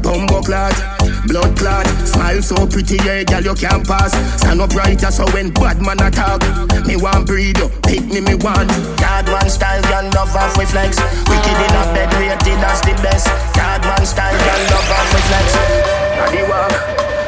Bumbo 0.00 0.40
clot, 0.42 0.76
blood 1.28 1.56
clot. 1.56 1.86
Smile 2.08 2.42
so 2.42 2.66
pretty, 2.66 2.96
yeah, 3.04 3.24
girl 3.24 3.42
you 3.42 3.54
can't 3.54 3.86
pass. 3.86 4.12
Stand 4.40 4.60
up 4.60 4.70
brighter 4.70 5.10
so 5.10 5.24
when 5.32 5.52
bad 5.52 5.80
man 5.80 6.00
attack. 6.00 6.40
Me 6.86 6.96
want 6.96 7.26
breed 7.26 7.56
you, 7.58 7.68
pick 7.84 8.04
me 8.08 8.20
me 8.20 8.34
want. 8.40 8.68
Card 8.96 9.28
one 9.28 9.48
style, 9.48 9.82
girl 9.88 10.08
love 10.16 10.34
off 10.36 10.56
with 10.56 10.70
flex. 10.72 10.96
Wicked 11.28 11.58
in 11.60 11.74
a 11.76 11.84
bed, 11.92 12.12
rated 12.16 12.60
as 12.64 12.80
the 12.80 12.96
best. 13.04 13.28
Card 13.52 13.84
one 13.84 14.04
style, 14.04 14.36
girl 14.36 14.62
love 14.72 14.90
off 14.92 15.08
with 15.12 15.26
flex. 15.28 15.46
Adi 16.24 16.42
walk, 16.48 16.72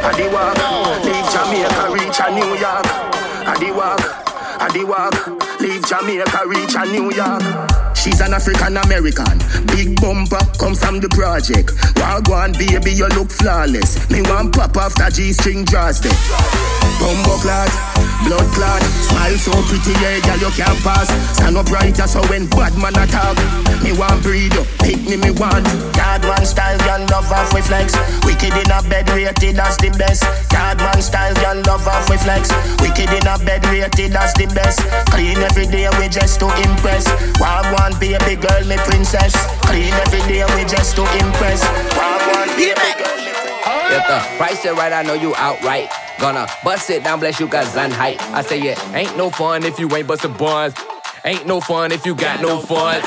adi 0.05 0.27
walk. 0.33 0.57
Leave 1.05 1.29
Jamaica, 1.29 1.93
reach 1.93 2.21
a 2.25 2.29
New 2.33 2.57
York. 2.57 3.26
Adi 3.47 3.71
walk, 3.71 4.01
I 4.01 4.67
adi 4.69 4.83
walk. 4.85 5.61
Leave 5.61 5.87
Jamaica, 5.87 6.43
reach 6.47 6.75
a 6.75 6.85
New 6.87 7.13
York. 7.15 7.86
She's 7.97 8.21
an 8.21 8.35
African 8.35 8.77
American. 8.77 9.39
Big 9.67 9.99
bumper, 10.01 10.39
come 10.61 10.75
from 10.75 11.01
the 11.01 11.09
project. 11.11 11.75
Wagwan 11.99 12.53
baby, 12.55 12.93
you 12.93 13.09
look 13.17 13.31
flawless. 13.31 13.99
Me 14.11 14.23
want 14.23 14.55
pop 14.55 14.77
after 14.77 15.11
G 15.11 15.33
string 15.33 15.65
draws 15.65 16.01
there. 16.01 16.15
Bumbo 17.01 17.37
clot, 17.43 17.73
blood 18.25 18.47
clot. 18.55 18.83
Smile 19.11 19.37
so 19.37 19.53
pretty, 19.67 19.93
yeah, 20.01 20.21
girl 20.23 20.49
you 20.49 20.53
can't 20.55 20.79
pass. 20.85 21.09
Stand 21.37 21.57
up 21.57 21.67
brighter 21.67 22.07
so 22.07 22.23
when 22.29 22.47
bad 22.47 22.77
man 22.79 22.97
attack. 22.97 23.37
Me 23.83 23.93
want 23.93 24.23
breed 24.23 24.53
you, 24.55 24.65
pick 24.81 25.01
me 25.09 25.17
me 25.17 25.31
want. 25.37 25.67
Card 25.93 26.23
style, 26.47 26.79
girl 26.79 27.05
love 27.11 27.31
off 27.33 27.53
with 27.53 27.67
flex. 27.67 27.95
Wicked 28.25 28.55
in 28.55 28.71
a 28.71 28.81
bed, 28.89 29.09
rated 29.11 29.59
as 29.59 29.77
the 29.79 29.91
best. 29.99 30.23
Card 30.49 30.81
one 30.81 31.03
style, 31.03 31.35
girl 31.35 31.61
love 31.67 31.87
off 31.87 32.09
with 32.09 32.23
flex. 32.23 32.51
Wicked 32.81 33.11
in 33.13 33.27
a 33.27 33.37
bed, 33.45 33.65
rated 33.67 34.17
as 34.17 34.33
the 34.35 34.47
best. 34.55 34.81
Clean 35.13 35.37
every 35.39 35.67
day, 35.67 35.89
we 35.99 36.09
just 36.09 36.41
to 36.41 36.47
impress. 36.65 37.07
Wagwan 37.39 37.86
baby 37.95 38.37
girl, 38.37 38.65
me 38.67 38.77
princess. 38.89 39.35
Clean 39.63 39.93
every 39.93 40.21
day, 40.27 40.45
we 40.55 40.65
just 40.65 40.97
to 40.97 41.03
impress. 41.23 41.63
Baby 42.57 42.75
girl, 42.99 43.17
me 43.23 43.33
princess. 43.33 43.93
If 43.93 44.03
the 44.09 44.19
price 44.37 44.65
is 44.65 44.73
right, 44.73 44.93
I 44.93 45.03
know 45.03 45.15
you 45.15 45.35
outright. 45.37 45.89
Gonna 46.19 46.47
bust 46.65 46.91
it 46.91 47.05
down, 47.05 47.21
bless 47.21 47.39
you, 47.39 47.49
cause 47.49 47.75
height. 47.75 48.21
I 48.33 48.43
say 48.43 48.61
it 48.61 48.79
ain't 48.95 49.17
no 49.17 49.31
fun 49.31 49.65
if 49.65 49.79
you 49.79 49.95
ain't 49.95 50.09
bustin' 50.09 50.33
buns. 50.33 50.75
Ain't 51.25 51.47
no 51.47 51.61
fun 51.61 51.93
if 51.93 52.07
you 52.07 52.15
got 52.15 52.41
no 52.41 52.61
fun. 52.61 53.03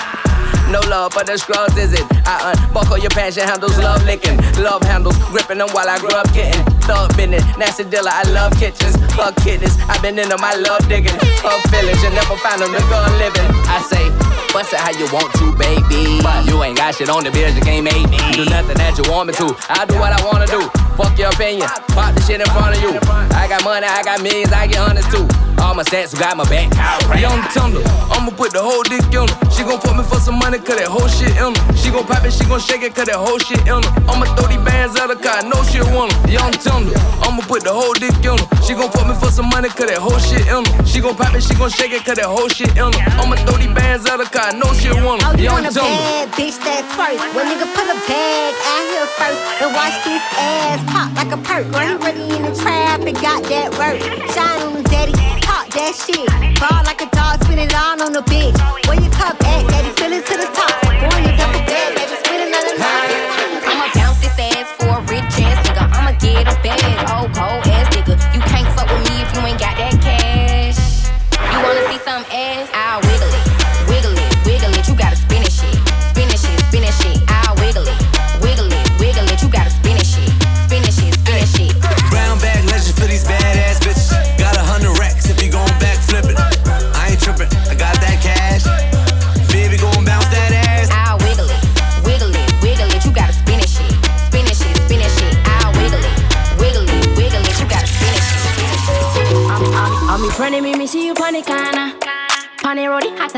No 0.69 0.81
love 0.86 1.13
for 1.13 1.24
the 1.24 1.36
scrubs, 1.36 1.75
is 1.77 1.93
it? 1.93 2.05
I 2.29 2.53
unbuckle 2.53 3.00
your 3.00 3.09
passion 3.09 3.41
handles, 3.41 3.77
love 3.79 4.05
licking. 4.05 4.38
Love 4.62 4.83
handles, 4.83 5.17
gripping 5.33 5.57
them 5.57 5.69
while 5.74 5.89
I 5.89 5.98
grew 5.98 6.13
up 6.13 6.29
getting. 6.31 6.62
Thug 6.86 7.09
business, 7.17 7.41
nasty 7.57 7.86
dealer, 7.89 8.13
I 8.13 8.21
love 8.29 8.53
kitchens. 8.59 8.93
Fuck 9.17 9.36
kidneys, 9.41 9.74
I've 9.89 10.01
been 10.05 10.19
into 10.19 10.38
my 10.38 10.53
love 10.53 10.86
digging. 10.88 11.17
Fuck 11.41 11.57
feelings, 11.74 12.03
you 12.05 12.13
never 12.13 12.38
find 12.38 12.62
them, 12.62 12.69
the 12.69 12.86
gun 12.86 13.09
living. 13.17 13.50
I 13.65 13.81
say, 13.89 14.05
bust 14.53 14.74
it 14.74 14.79
how 14.79 14.91
you 14.91 15.06
want 15.13 15.32
to, 15.39 15.51
baby. 15.58 16.22
But 16.22 16.46
you 16.46 16.62
ain't 16.63 16.77
got 16.77 16.96
shit 16.96 17.10
on 17.10 17.24
the 17.24 17.32
bills, 17.32 17.56
you 17.56 17.62
can't 17.62 17.84
make 17.84 18.10
me. 18.10 18.18
Do 18.34 18.46
nothing 18.46 18.77
that 18.77 18.98
you 18.98 19.06
want 19.12 19.27
me 19.27 19.34
to. 19.36 19.56
I 19.70 19.86
do 19.86 19.96
what 20.00 20.13
I 20.13 20.20
wanna 20.25 20.48
do. 20.48 20.62
Fuck 20.98 21.18
your 21.18 21.29
opinion, 21.29 21.68
pop 21.96 22.15
the 22.15 22.22
shit 22.22 22.41
in 22.41 22.48
front 22.48 22.75
of 22.75 22.82
you. 22.82 23.00
I 23.36 23.48
got 23.48 23.63
money, 23.63 23.88
I 23.88 24.03
got 24.03 24.22
millions, 24.22 24.51
I 24.51 24.68
get 24.68 24.77
hundreds 24.77 25.08
too. 25.13 25.49
All 25.62 25.75
my 25.75 25.84
stats 25.84 26.18
got 26.18 26.38
my 26.38 26.44
back. 26.50 26.72
Young 27.20 27.42
Thunder, 27.51 27.84
I'ma 28.10 28.32
put 28.32 28.54
the 28.54 28.62
whole 28.62 28.84
dick 28.84 29.04
on 29.16 29.28
her. 29.28 29.51
She 29.51 29.63
gon' 29.63 29.80
fuck 29.82 29.98
me 29.98 30.04
for 30.04 30.20
some 30.20 30.39
money, 30.39 30.58
cause 30.58 30.80
that 30.80 30.88
whole 30.88 31.08
shit 31.08 31.36
in 31.36 31.51
her. 31.51 31.75
She 31.75 31.92
gon' 31.92 32.06
pop 32.08 32.24
it, 32.24 32.32
she 32.32 32.46
gon' 32.46 32.60
shake 32.60 32.84
it, 32.84 32.96
cause 32.96 33.06
that 33.12 33.20
whole 33.20 33.39
shit 33.39 33.60
in 33.68 33.84
her. 33.84 33.92
I'ma 34.08 34.25
throw 34.39 34.48
these 34.48 34.63
bands 34.63 34.98
her, 34.98 35.08
cause 35.12 35.28
I 35.28 35.44
know 35.44 35.60
she 35.68 35.84
want 35.92 36.13
her. 36.13 36.32
Young 36.32 36.54
Thunder, 36.56 36.96
I'ma 37.22 37.44
put 37.44 37.63
the 37.68 37.74
whole 37.74 37.94
dick 37.94 38.16
on 38.24 38.39
her. 38.39 38.48
She 38.63 38.74
gon' 38.74 38.92
fuck 38.92 39.08
me 39.08 39.16
for 39.20 39.32
some 39.32 39.50
money, 39.51 39.68
cause 39.70 39.92
that 39.92 40.00
whole 40.00 40.20
shit 40.20 40.48
in 40.48 40.63
her. 40.63 40.86
She 40.88 41.04
gon' 41.04 41.16
pop 41.16 41.36
it, 41.36 41.44
she 41.44 41.54
gon' 41.60 41.70
shake 41.70 41.92
it, 41.92 42.08
cause 42.08 42.16
that 42.16 42.30
whole 42.32 42.48
shit 42.48 42.72
in 42.80 42.89
her. 42.89 43.20
I'ma 43.20 43.36
throw 43.44 43.60
these 43.60 43.74
bands 43.75 44.08
her, 44.08 44.16
cause 44.16 44.39
I 44.39 44.56
know 44.56 44.72
she 44.80 44.89
want 45.04 45.22
her. 45.28 45.34
Oh, 45.34 45.36
you 45.36 45.51
Young 45.51 45.68
want 45.68 45.75
a 45.75 45.75
bad 45.75 46.32
bitch 46.39 46.56
that's 46.63 46.88
first. 46.96 47.20
When 47.36 47.46
nigga 47.51 47.68
put 47.75 47.84
a 47.84 47.98
bag 48.08 48.56
out 48.56 48.86
here 48.88 49.10
first 49.20 49.42
and 49.60 49.70
watch 49.75 49.98
his 50.08 50.24
ass 50.39 50.80
pop 50.88 51.12
like 51.20 51.32
a 51.36 51.39
perk. 51.44 51.68
Girl, 51.68 51.84
he 51.84 51.96
really 52.00 52.32
in 52.32 52.48
the 52.48 52.56
trap 52.56 53.04
and 53.04 53.18
got 53.20 53.44
that 53.51 53.75
work. 53.75 54.00
Shine 54.32 54.63
on 54.63 54.74
the 54.80 54.84
daddy, 54.88 55.13
talk 55.50 55.68
that 55.74 55.94
shit. 55.98 56.29
Ball 56.62 56.84
like 56.86 57.01
a 57.01 57.10
dog, 57.10 57.41
spin 57.44 57.60
it 57.60 57.74
all 57.74 58.01
on 58.01 58.13
the 58.13 58.24
bitch. 58.29 58.58
Where 58.88 59.00
your 59.01 59.12
cup 59.12 59.36
at, 59.53 59.63
daddy? 59.70 59.91
Fill 59.98 60.13
it 60.13 60.25
to 60.29 60.36
the 60.38 60.50
top. 60.53 60.74
Go 61.01 61.28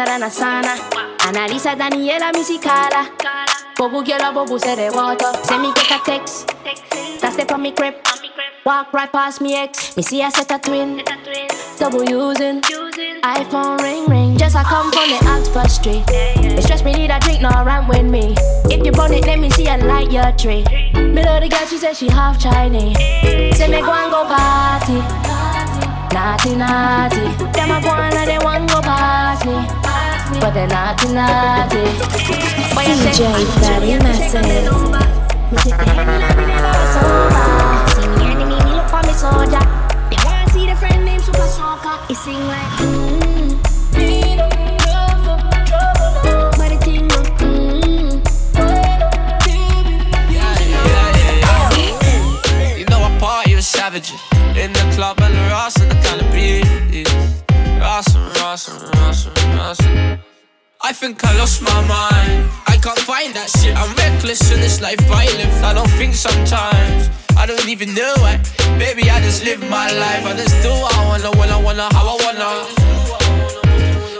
rodi 0.02 0.06
hotter 0.06 0.06
than 0.06 0.24
a 0.24 0.30
sauna 0.30 0.76
Analisa 1.20 1.76
Daniela 1.76 2.32
musicala 2.32 3.08
Bobu 3.78 4.04
girl 4.06 4.34
bobu 4.34 4.60
water 4.96 5.34
Send 5.44 5.62
me 5.62 5.74
get 5.74 5.92
a 5.92 6.04
text. 6.04 6.54
That's 7.22 7.36
step 7.36 7.52
on 7.52 7.62
me 7.62 7.72
crib. 7.72 7.96
Walk 8.66 8.94
right 8.94 9.12
past 9.12 9.42
me 9.42 9.56
ex. 9.56 9.98
Me 9.98 10.04
see 10.04 10.22
I 10.22 10.30
set 10.30 10.52
a 10.52 10.60
twin. 10.60 11.02
Double 11.80 12.04
using. 12.04 12.62
iPhone 12.62 13.82
ring 13.82 14.06
ring. 14.06 14.38
Just 14.38 14.56
I 14.56 14.64
come 14.64 14.92
from 14.92 15.10
the 15.10 15.20
Oxford 15.28 15.72
Street. 15.72 16.04
It 16.08 16.64
stress 16.64 16.84
me 16.84 16.94
need 16.94 17.12
a 17.12 17.20
drink, 17.20 17.42
no 17.42 17.50
run 17.50 17.88
with 17.88 18.06
me. 18.06 18.36
If 18.66 18.86
you 18.86 18.92
burn 18.92 19.14
it, 19.14 19.26
let 19.26 19.40
me 19.40 19.50
see 19.50 19.68
a 19.68 19.78
light 19.78 20.12
your 20.12 20.32
tree. 20.34 20.64
Me 20.94 21.24
love 21.24 21.42
the 21.42 21.50
girl, 21.50 21.66
she 21.66 21.78
said 21.78 21.96
she 21.96 22.08
half 22.08 22.40
Chinese. 22.40 22.98
Say 23.58 23.68
me 23.68 23.82
go 23.82 23.92
and 23.92 24.12
go 24.12 24.26
party. 24.26 25.32
Naughty, 26.14 26.56
naughty. 26.56 27.24
Them 27.54 27.72
a 27.72 27.82
go 27.82 27.90
and 27.90 28.28
they 28.30 28.38
want 28.38 28.70
go 28.70 28.82
past 28.82 29.46
me. 29.46 29.91
But 30.40 30.52
they 30.54 30.66
naughty, 30.68 31.08
naughty. 31.14 31.84
Boy, 32.74 32.82
I 32.82 32.96
say, 32.96 33.12
DJ 33.12 33.46
Daddy 33.62 33.98
Message. 34.02 34.48
Me 35.52 35.58
sit 35.58 35.76
there 35.78 36.00
and 36.00 36.10
I 36.10 36.34
never 36.48 36.88
sober. 36.94 37.48
See 37.92 38.08
me 38.08 38.32
enemy, 38.32 38.56
me 38.56 38.72
look 38.72 38.88
for 38.90 39.02
me 39.06 39.14
soldier. 39.14 39.64
They 40.10 40.18
want 40.26 40.48
to 40.48 40.54
see 40.54 40.66
the 40.68 40.76
friend 40.76 41.04
named 41.06 41.24
Super 41.24 41.48
Soccer. 41.48 41.96
He 42.08 42.14
sing 42.16 42.42
like, 42.48 42.72
mmm. 42.80 43.60
Me 43.98 44.36
no 44.36 44.48
love 44.88 45.20
for 45.26 45.38
trouble, 45.68 46.12
no. 46.24 46.34
But 46.58 46.70
the 46.70 46.78
thing, 46.86 47.08
no, 47.08 47.20
mmm. 47.44 48.12
You 52.80 52.86
know 52.86 53.02
I 53.04 53.18
party 53.20 53.54
with 53.56 53.66
savages 53.66 54.20
in 54.56 54.72
the 54.74 54.86
club 54.96 55.20
and 55.22 55.36
the 55.36 55.42
Ross 55.52 55.76
and 55.78 55.92
the 55.92 55.96
cannabis. 55.96 56.64
Ross 56.64 57.42
and 57.42 57.51
And 57.92 58.08
Ross 58.40 58.64
and 59.28 59.60
Ross. 59.60 59.82
I 60.82 60.94
think 60.94 61.26
I 61.26 61.38
lost 61.38 61.62
my 61.62 61.76
mind. 61.92 62.50
I 62.66 62.80
can't 62.80 62.98
find 62.98 63.36
that 63.36 63.52
shit. 63.52 63.76
I'm 63.76 63.92
reckless 64.00 64.50
in 64.50 64.62
this 64.62 64.80
life 64.80 64.96
I 65.12 65.28
live. 65.36 65.52
I 65.62 65.74
don't 65.74 65.92
think 66.00 66.16
sometimes. 66.16 67.12
I 67.36 67.46
don't 67.46 67.68
even 67.68 67.94
know 67.94 68.16
it. 68.32 68.40
Baby, 68.80 69.12
I 69.12 69.20
just 69.20 69.44
live 69.44 69.60
my 69.68 69.92
life. 69.92 70.24
I 70.24 70.32
just 70.40 70.56
do 70.64 70.72
what 70.72 70.96
I 70.96 71.04
wanna, 71.04 71.32
when 71.36 71.52
I 71.52 71.60
wanna, 71.60 71.92
how 71.92 72.08
I 72.08 72.18
wanna. 72.24 72.64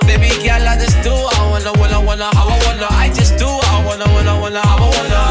Baby 0.04 0.28
girl, 0.44 0.68
I 0.68 0.76
just 0.76 1.00
do 1.00 1.16
what 1.16 1.32
I 1.40 1.48
wanna, 1.48 1.72
when 1.80 1.96
I 1.96 2.04
wanna, 2.04 2.28
how 2.36 2.52
I 2.52 2.60
wanna. 2.68 2.92
I 2.92 3.08
just 3.08 3.40
do 3.40 3.48
what 3.48 3.72
I 3.72 3.86
wanna, 3.88 4.08
when 4.12 4.28
I 4.28 4.36
wanna, 4.36 4.60
how 4.68 4.84
I 4.84 4.90
wanna. 5.00 5.24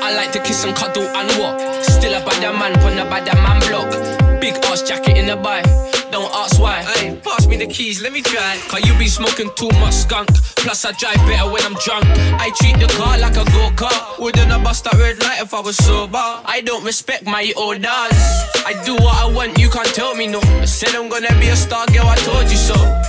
I 0.00 0.16
like 0.16 0.32
to 0.32 0.40
kiss 0.40 0.64
and 0.64 0.74
cuddle 0.74 1.04
and 1.12 1.28
walk. 1.36 1.60
Still 1.84 2.16
a 2.16 2.24
bad 2.24 2.40
man, 2.56 2.72
put 2.80 2.96
a 2.96 3.04
bad 3.04 3.28
man 3.44 3.60
block. 3.68 3.92
Big 4.40 4.56
ass 4.64 4.80
jacket 4.80 5.18
in 5.20 5.26
the 5.26 5.36
bike. 5.36 5.95
Don't 6.16 6.32
ask 6.32 6.58
why. 6.58 6.80
Hey, 6.82 7.14
pass 7.22 7.46
me 7.46 7.58
the 7.58 7.66
keys, 7.66 8.00
let 8.00 8.10
me 8.10 8.22
try. 8.22 8.56
Cause 8.68 8.80
you 8.88 8.98
be 8.98 9.06
smoking 9.06 9.50
too 9.54 9.68
much 9.80 9.92
skunk. 9.92 10.28
Plus, 10.56 10.82
I 10.86 10.92
drive 10.92 11.16
better 11.28 11.52
when 11.52 11.62
I'm 11.62 11.74
drunk. 11.84 12.06
I 12.40 12.48
treat 12.56 12.78
the 12.80 12.86
car 12.96 13.18
like 13.18 13.36
a 13.36 13.44
go 13.44 13.68
kart. 13.76 14.18
Wouldn't 14.18 14.50
have 14.50 14.64
bust 14.64 14.84
that 14.84 14.94
red 14.94 15.22
light 15.22 15.42
if 15.42 15.52
I 15.52 15.60
was 15.60 15.76
sober. 15.76 16.16
I 16.16 16.62
don't 16.64 16.84
respect 16.84 17.26
my 17.26 17.52
orders. 17.54 17.84
I 18.64 18.72
do 18.86 18.94
what 18.94 19.14
I 19.14 19.30
want, 19.30 19.58
you 19.58 19.68
can't 19.68 19.88
tell 19.88 20.16
me 20.16 20.26
no. 20.26 20.40
I 20.40 20.64
said 20.64 20.94
I'm 20.94 21.10
gonna 21.10 21.38
be 21.38 21.48
a 21.48 21.56
star 21.56 21.86
girl, 21.88 22.06
I 22.06 22.16
told 22.16 22.50
you 22.50 22.56
so. 22.56 23.05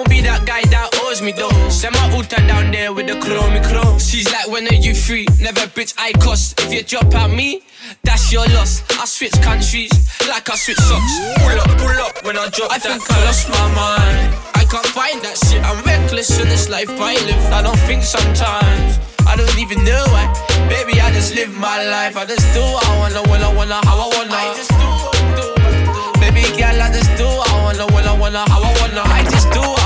Don't 0.00 0.08
be 0.08 0.24
that 0.24 0.48
guy 0.48 0.64
that 0.72 0.88
owes 1.04 1.20
me 1.20 1.28
though. 1.36 1.52
Send 1.68 1.92
my 1.92 2.08
ulta 2.16 2.40
down 2.48 2.72
there 2.72 2.88
with 2.88 3.04
the 3.04 3.20
chromey 3.20 3.60
chrome. 3.60 4.00
She's 4.00 4.24
like, 4.32 4.48
when 4.48 4.64
are 4.64 4.80
you 4.80 4.94
free? 4.94 5.28
Never 5.44 5.68
bitch, 5.76 5.92
I 6.00 6.16
cost. 6.24 6.58
If 6.64 6.72
you 6.72 6.80
drop 6.80 7.12
out 7.12 7.28
me, 7.28 7.60
that's 8.00 8.32
your 8.32 8.48
loss. 8.56 8.80
I 8.96 9.04
switch 9.04 9.36
countries 9.44 9.92
like 10.24 10.48
I 10.48 10.56
switch 10.56 10.80
socks. 10.88 11.12
Pull 11.44 11.52
up, 11.52 11.68
pull 11.76 11.98
up 12.00 12.16
when 12.24 12.40
I 12.40 12.48
drop 12.48 12.72
I 12.72 12.80
that. 12.80 12.96
think 12.96 13.04
I 13.12 13.24
lost 13.28 13.52
my 13.52 13.66
mind. 13.76 14.32
I 14.56 14.64
can't 14.64 14.88
find 14.88 15.20
that 15.20 15.36
shit. 15.36 15.60
I'm 15.68 15.76
reckless 15.84 16.32
in 16.40 16.48
this 16.48 16.70
life 16.72 16.88
I 16.96 17.20
live. 17.28 17.44
I 17.52 17.60
don't 17.60 17.76
think 17.84 18.00
sometimes. 18.00 18.96
I 19.28 19.36
don't 19.36 19.52
even 19.60 19.84
know 19.84 20.00
why. 20.16 20.32
Baby, 20.72 20.96
I 20.96 21.12
just 21.12 21.36
live 21.36 21.52
my 21.60 21.76
life. 21.84 22.16
I 22.16 22.24
just 22.24 22.48
do 22.56 22.64
what 22.72 22.88
I 22.88 22.96
wanna, 23.04 23.20
when 23.28 23.44
I 23.44 23.52
wanna, 23.52 23.84
how 23.84 24.00
I 24.00 24.08
wanna. 24.16 24.32
I 24.32 24.48
just 24.56 24.72
do, 24.80 24.88
do, 25.36 25.44
do. 25.44 26.20
Baby 26.24 26.40
girl, 26.56 26.80
I 26.80 26.88
just 26.88 27.12
do 27.20 27.28
what 27.28 27.52
I 27.52 27.56
wanna, 27.68 27.84
when 27.92 28.08
I 28.08 28.16
wanna, 28.16 28.48
how 28.48 28.64
I 28.64 28.72
wanna. 28.80 29.04
I 29.04 29.28
just 29.28 29.52
do 29.52 29.60
what 29.60 29.79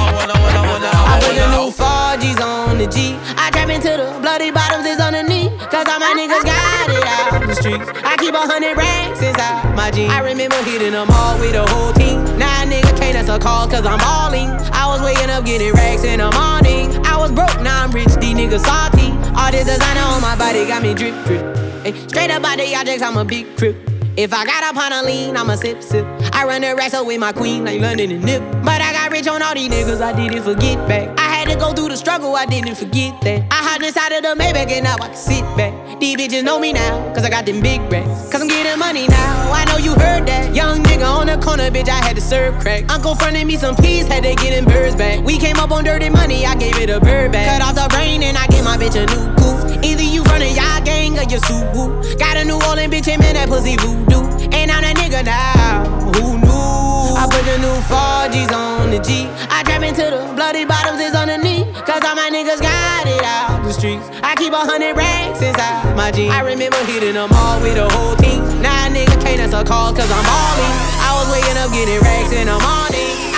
I 0.86 1.18
wanna, 1.18 1.28
when 1.28 1.38
I 1.38 1.56
wanna, 1.56 1.72
I 1.74 2.14
I 2.14 2.18
put 2.18 2.20
the 2.20 2.26
new 2.28 2.34
4G's 2.34 2.40
on 2.40 2.78
the 2.78 2.86
G. 2.86 3.16
I 3.36 3.50
trap 3.50 3.68
into 3.68 3.90
the 3.96 4.18
bloody 4.20 4.50
bottoms 4.50 4.86
is 4.86 5.00
underneath. 5.00 5.52
Cause 5.70 5.86
all 5.88 5.98
my 5.98 6.12
niggas 6.12 6.44
got 6.44 6.90
it 6.90 7.04
out 7.04 7.46
the 7.46 7.54
streets. 7.54 7.88
I 8.04 8.16
keep 8.16 8.34
a 8.34 8.44
hundred 8.44 8.76
racks 8.76 9.22
inside 9.22 9.74
my 9.74 9.90
jeans. 9.90 10.12
I 10.12 10.20
remember 10.20 10.56
hitting 10.62 10.92
them 10.92 11.08
all 11.10 11.38
with 11.40 11.52
the 11.52 11.66
whole 11.66 11.92
team. 11.92 12.22
Now 12.38 12.62
a 12.62 12.66
nigga 12.66 12.96
can't 12.98 13.16
answer 13.16 13.38
calls 13.38 13.72
cause 13.72 13.86
I'm 13.86 13.98
balling. 13.98 14.50
I 14.72 14.86
was 14.86 15.00
waking 15.02 15.30
up 15.30 15.44
getting 15.44 15.72
racks 15.72 16.04
in 16.04 16.18
the 16.18 16.30
morning. 16.32 16.94
I 17.06 17.16
was 17.16 17.32
broke, 17.32 17.60
now 17.62 17.84
I'm 17.84 17.90
rich, 17.92 18.12
these 18.20 18.34
niggas 18.34 18.64
salty. 18.64 19.10
All 19.36 19.50
this 19.50 19.66
designer 19.66 20.00
on 20.00 20.20
my 20.22 20.36
body 20.36 20.66
got 20.66 20.82
me 20.82 20.94
drip, 20.94 21.14
drip. 21.24 21.42
Ay, 21.84 21.92
straight 22.08 22.30
up 22.30 22.44
out 22.44 22.58
the 22.58 22.74
objects, 22.74 23.02
I'm 23.02 23.16
a 23.16 23.24
big 23.24 23.56
crip. 23.56 23.76
If 24.16 24.32
I 24.32 24.44
got 24.44 24.62
up 24.62 24.76
on 24.76 24.92
a 24.92 25.02
lean, 25.02 25.36
I'ma 25.36 25.56
sip, 25.56 25.82
sip. 25.82 26.06
I 26.34 26.44
run 26.44 26.62
the 26.62 26.74
up 26.74 27.06
with 27.06 27.20
my 27.20 27.32
queen, 27.32 27.64
like 27.64 27.80
London 27.80 28.10
and 28.10 28.24
Nip. 28.24 28.42
But 28.64 28.82
I 28.82 28.92
got 28.92 29.12
rich 29.12 29.28
on 29.28 29.40
all 29.40 29.54
these 29.54 29.70
niggas, 29.70 30.00
I 30.00 30.12
didn't 30.12 30.42
forget 30.42 30.76
back. 30.88 31.08
I 31.16 31.32
had 31.32 31.48
to 31.48 31.56
go 31.56 31.72
through 31.72 31.90
the 31.90 31.96
struggle, 31.96 32.34
I 32.34 32.44
didn't 32.44 32.74
forget 32.74 33.20
that. 33.22 33.44
I 33.52 33.62
hopped 33.62 33.84
inside 33.84 34.12
of 34.12 34.22
the 34.24 34.34
Maybach 34.34 34.68
and 34.68 34.82
now 34.82 34.96
I 34.96 35.08
can 35.08 35.16
sit 35.16 35.42
back. 35.56 36.00
These 36.00 36.16
bitches 36.16 36.42
know 36.42 36.58
me 36.58 36.72
now, 36.72 37.14
cause 37.14 37.24
I 37.24 37.30
got 37.30 37.46
them 37.46 37.60
big 37.60 37.80
racks. 37.90 38.30
Cause 38.32 38.42
I'm 38.42 38.48
getting 38.48 38.78
money 38.80 39.06
now, 39.06 39.52
I 39.52 39.64
know 39.66 39.76
you 39.76 39.92
heard 39.92 40.26
that. 40.26 40.52
Young 40.52 40.82
nigga 40.82 41.06
on 41.06 41.28
the 41.28 41.38
corner 41.38 41.70
bitch, 41.70 41.88
I 41.88 42.04
had 42.04 42.16
to 42.16 42.22
serve 42.22 42.58
crack. 42.58 42.90
Uncle 42.90 43.14
fronted 43.14 43.46
me 43.46 43.56
some 43.56 43.76
peas, 43.76 44.08
had 44.08 44.24
to 44.24 44.34
get 44.34 44.50
them 44.50 44.64
birds 44.64 44.96
back. 44.96 45.24
We 45.24 45.38
came 45.38 45.56
up 45.56 45.70
on 45.70 45.84
dirty 45.84 46.10
money, 46.10 46.44
I 46.46 46.56
gave 46.56 46.76
it 46.78 46.90
a 46.90 46.98
bird 46.98 47.30
back. 47.30 47.46
Cut 47.46 47.62
off 47.62 47.76
the 47.76 47.94
brain 47.94 48.24
and 48.24 48.36
I 48.36 48.48
gave 48.48 48.64
my 48.64 48.76
bitch 48.76 48.96
a 48.96 49.06
new 49.06 49.36
goof. 49.36 49.53
Either 49.84 50.02
you 50.02 50.22
running 50.24 50.56
y'all 50.56 50.80
gang 50.82 51.18
or 51.18 51.28
you 51.28 51.38
Subaru. 51.44 52.18
Got 52.18 52.38
a 52.38 52.44
New 52.44 52.58
Orleans 52.68 52.92
bitch, 52.92 53.08
and 53.12 53.20
man, 53.20 53.34
that 53.34 53.48
pussy 53.48 53.76
voodoo. 53.76 54.24
And 54.56 54.72
I'm 54.72 54.80
that 54.80 54.96
nigga 54.96 55.24
now, 55.24 55.84
who 56.16 56.40
knew? 56.40 57.20
I 57.20 57.28
put 57.28 57.44
the 57.44 57.60
new 57.60 57.76
4Gs 57.84 58.52
on 58.52 58.90
the 58.90 59.00
G. 59.04 59.28
I 59.52 59.62
trap 59.62 59.82
into 59.82 60.08
the 60.08 60.32
bloody 60.34 60.64
bottoms 60.64 61.00
is 61.00 61.12
knee. 61.44 61.68
Cause 61.84 62.00
all 62.00 62.16
my 62.16 62.32
niggas 62.32 62.64
got 62.64 63.06
it 63.06 63.22
out 63.22 63.62
the 63.62 63.72
streets. 63.72 64.08
I 64.22 64.34
keep 64.36 64.52
a 64.52 64.64
hundred 64.64 64.96
racks 64.96 65.42
inside 65.42 65.94
my 65.96 66.10
jeans. 66.10 66.32
I 66.32 66.40
remember 66.40 66.80
hitting 66.84 67.14
them 67.14 67.28
all 67.32 67.60
with 67.60 67.76
the 67.76 67.88
whole 67.92 68.16
team. 68.16 68.40
Now 68.62 68.86
a 68.86 68.88
nigga 68.88 69.20
can't 69.20 69.40
answer 69.40 69.64
calls 69.64 69.92
cause 69.96 70.10
I'm 70.10 70.24
balling. 70.24 70.74
I 71.04 71.10
was 71.20 71.28
waking 71.28 71.58
up 71.60 71.70
getting 71.72 72.00
racks 72.00 72.32
in 72.32 72.46
the 72.48 72.56
morning. 72.56 73.33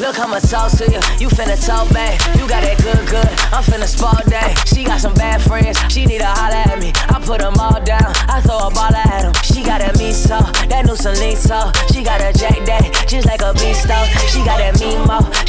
Look 0.00 0.18
I'ma 0.18 0.38
talk 0.40 0.72
to 0.78 0.84
you. 0.84 1.00
You 1.18 1.28
finna 1.28 1.56
talk 1.56 1.88
back. 1.92 2.20
You 2.36 2.48
got 2.48 2.62
that 2.62 2.78
good, 2.82 3.06
good. 3.08 3.28
I'm 3.52 3.62
finna 3.64 3.86
spot 3.86 4.24
that. 4.26 4.64
She 4.66 4.84
got 4.84 5.00
some 5.00 5.14
bad 5.14 5.42
friends. 5.42 5.78
She 5.92 6.06
need 6.06 6.18
to 6.18 6.26
holler 6.26 6.64
at 6.68 6.78
me. 6.78 6.92
I 7.08 7.20
put 7.20 7.40
them 7.40 7.54
all 7.58 7.80
down. 7.80 8.12
I 8.28 8.40
throw 8.40 8.58
a 8.58 8.70
ball 8.70 8.94
at 8.94 9.22
them. 9.22 9.34
She 9.44 9.62
got 9.62 9.80
that 9.80 9.98
meat 9.98 10.14
so 10.14 10.38
that 10.68 10.84
new 10.86 10.96
lean 11.20 11.36
so. 11.36 11.70
She 11.92 12.02
got 12.02 12.20
a 12.20 12.32
jack 12.32 12.58
that 12.66 13.06
just 13.08 13.26
like 13.26 13.42
a 13.42 13.52
beast 13.54 13.88
though. 13.88 14.06
She 14.28 14.44
got 14.44 14.58
that 14.58 14.78
mean. 14.80 14.96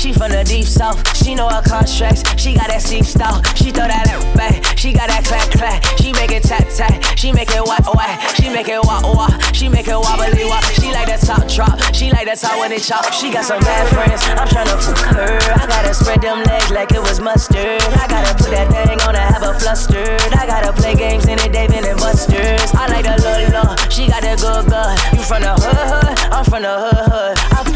She 0.08 0.13
from 0.13 0.32
the 0.32 0.39
deep 0.48 0.63
south. 0.63 1.04
She 1.20 1.36
know 1.36 1.52
her 1.52 1.60
contracts. 1.60 2.24
She 2.39 2.56
got 2.56 2.72
that 2.72 2.80
steep 2.80 3.04
style. 3.04 3.43
She 3.60 3.76
throw 3.76 3.91
that 3.91 4.08
at 4.08 4.24
back. 4.39 4.63
She 4.80 4.96
got 4.96 5.12
that 5.12 5.28
clack 5.28 5.52
clack. 5.52 5.84
She 6.00 6.15
make 6.15 6.32
it 6.32 6.48
tap 6.48 6.63
tap. 6.72 6.96
She 7.20 7.36
make 7.36 7.52
it 7.52 7.60
whack 7.60 7.84
whack. 7.91 8.15
She 8.39 8.48
make 8.48 8.72
it 8.72 8.80
wah 8.88 9.04
wah. 9.04 9.28
She 9.52 9.67
make 9.67 9.91
it 9.91 10.00
wobbly 10.00 10.48
wah. 10.48 10.63
She 10.80 10.96
like 10.96 11.12
that 11.12 11.20
top 11.28 11.43
drop. 11.52 11.76
She 11.91 12.08
like 12.08 12.24
that 12.24 12.39
top 12.39 12.56
when 12.56 12.72
it 12.72 12.88
chop. 12.88 13.04
She 13.12 13.36
got 13.36 13.43
some 13.43 13.60
bad 13.60 13.84
friends. 13.91 14.24
I'm 14.32 14.48
tryna 14.48 14.80
fuck 14.80 15.12
her. 15.12 15.36
I 15.60 15.67
gotta 15.67 15.91
spread 15.91 16.24
them 16.24 16.39
legs 16.48 16.72
like 16.72 16.96
it 16.96 17.04
was 17.04 17.20
mustard. 17.20 17.84
I 18.00 18.08
gotta 18.08 18.32
put 18.39 18.56
that 18.56 18.72
thing 18.72 19.04
on 19.04 19.12
and 19.12 19.28
have 19.28 19.43
a 19.43 19.60
flustered. 19.60 20.24
I 20.39 20.48
gotta 20.48 20.72
play 20.72 20.96
games 20.96 21.28
in 21.28 21.36
it, 21.36 21.52
David 21.52 21.84
and 21.84 22.00
Busters. 22.00 22.63
I 22.80 22.88
like 22.88 23.04
the 23.04 23.20
little. 23.20 23.76
She 23.91 24.08
got 24.08 24.24
that 24.24 24.39
good 24.39 24.72
good. 24.72 24.96
You 25.20 25.24
from 25.28 25.43
the 25.43 25.52
hood 25.52 25.84
hood? 25.91 26.15
I'm 26.32 26.48
from 26.48 26.63
the 26.63 26.72
hood 26.80 27.12
hood. 27.12 27.36
I. 27.52 27.66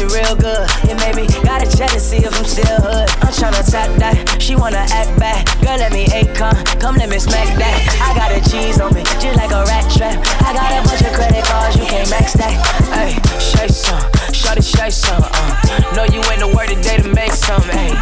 Be 0.00 0.06
real 0.16 0.34
good. 0.34 0.64
Yeah, 0.88 0.96
maybe 1.04 1.28
gotta 1.44 1.68
check 1.76 1.92
to 1.92 2.00
see 2.00 2.24
if 2.24 2.32
I'm 2.32 2.44
still 2.48 2.80
hood. 2.80 3.04
I'm 3.20 3.28
tryna 3.36 3.60
tap 3.68 3.92
that. 4.00 4.40
She 4.40 4.56
wanna 4.56 4.80
act 4.88 5.12
back. 5.20 5.44
Girl, 5.60 5.76
let 5.76 5.92
me 5.92 6.06
Akon. 6.08 6.56
Come 6.80 6.96
let 6.96 7.10
me 7.10 7.18
smack 7.18 7.52
that. 7.60 7.76
I 8.00 8.16
got 8.16 8.32
a 8.32 8.40
cheese 8.48 8.80
on 8.80 8.94
me, 8.96 9.04
just 9.20 9.36
like 9.36 9.52
a 9.52 9.60
rat 9.68 9.84
trap. 9.92 10.16
I 10.40 10.56
got 10.56 10.72
a 10.72 10.80
bunch 10.88 11.04
of 11.04 11.12
credit 11.12 11.44
cards, 11.44 11.76
you 11.76 11.84
can't 11.84 12.08
max 12.08 12.32
that. 12.32 12.56
Hey, 12.96 13.12
shake 13.44 13.76
some, 13.76 14.00
shawty 14.32 14.64
shake 14.64 14.96
some. 14.96 15.20
Uh. 15.20 15.92
Know 15.92 16.08
you 16.08 16.24
ain't 16.32 16.40
the 16.40 16.48
word 16.48 16.72
today 16.72 16.96
to 16.96 17.08
make 17.12 17.36
some. 17.36 17.60
Hey, 17.68 17.92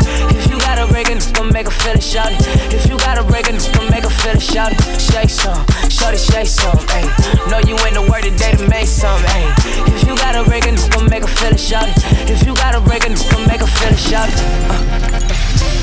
you 0.47 0.48
got 0.69 0.85
a 0.87 0.93
break 0.93 1.09
it, 1.09 1.33
gon' 1.33 1.51
make 1.51 1.67
a 1.67 1.71
feel 1.71 1.95
it, 1.95 2.03
shout. 2.03 2.31
If 2.77 2.91
you 2.91 2.99
got 2.99 3.17
a 3.17 3.25
break 3.25 3.49
it, 3.49 3.57
gon' 3.73 3.89
make 3.91 4.05
a 4.05 4.11
feel 4.11 4.37
it, 4.37 4.43
shout. 4.43 4.73
Shake 5.01 5.31
some, 5.31 5.65
shawty 5.89 6.21
shake 6.21 6.47
some. 6.47 6.77
Hey, 6.93 7.09
know 7.49 7.59
you 7.61 7.75
ain't 7.87 7.95
the 7.95 8.03
word 8.11 8.25
today 8.25 8.53
to 8.53 8.69
make 8.69 8.87
some. 8.87 9.23
Hey, 9.33 9.49
if 9.97 10.07
you 10.07 10.15
got 10.17 10.37
a 10.37 10.45
break 10.45 10.67
it, 10.67 10.77
gon' 10.93 11.09
make 11.09 11.25
a 11.25 11.27
feel 11.27 11.53
it, 11.53 11.61
shout. 11.61 11.89
If 12.29 12.47
you 12.47 12.55
got 12.55 12.75
a 12.75 12.81
break 12.83 13.05
it, 13.07 13.17
gon' 13.33 13.47
make 13.49 13.63
a 13.63 13.67
feel 13.67 13.93
it, 13.93 13.99
shout. 13.99 14.29
Uh, 14.69 14.75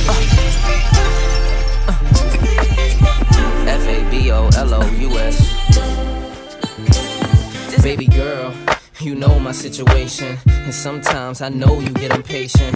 uh, 0.09 0.21
uh. 1.81 2.05
F 3.67 3.87
A 3.87 4.09
B 4.11 4.31
O 4.31 4.49
L 4.55 4.73
O 4.75 4.81
U 4.85 5.09
S. 5.17 5.35
Baby 7.81 8.05
girl, 8.07 8.53
you 8.99 9.15
know 9.15 9.39
my 9.39 9.51
situation. 9.51 10.37
And 10.45 10.73
sometimes 10.73 11.41
I 11.41 11.49
know 11.49 11.79
you 11.79 11.89
get 11.89 12.11
impatient. 12.15 12.75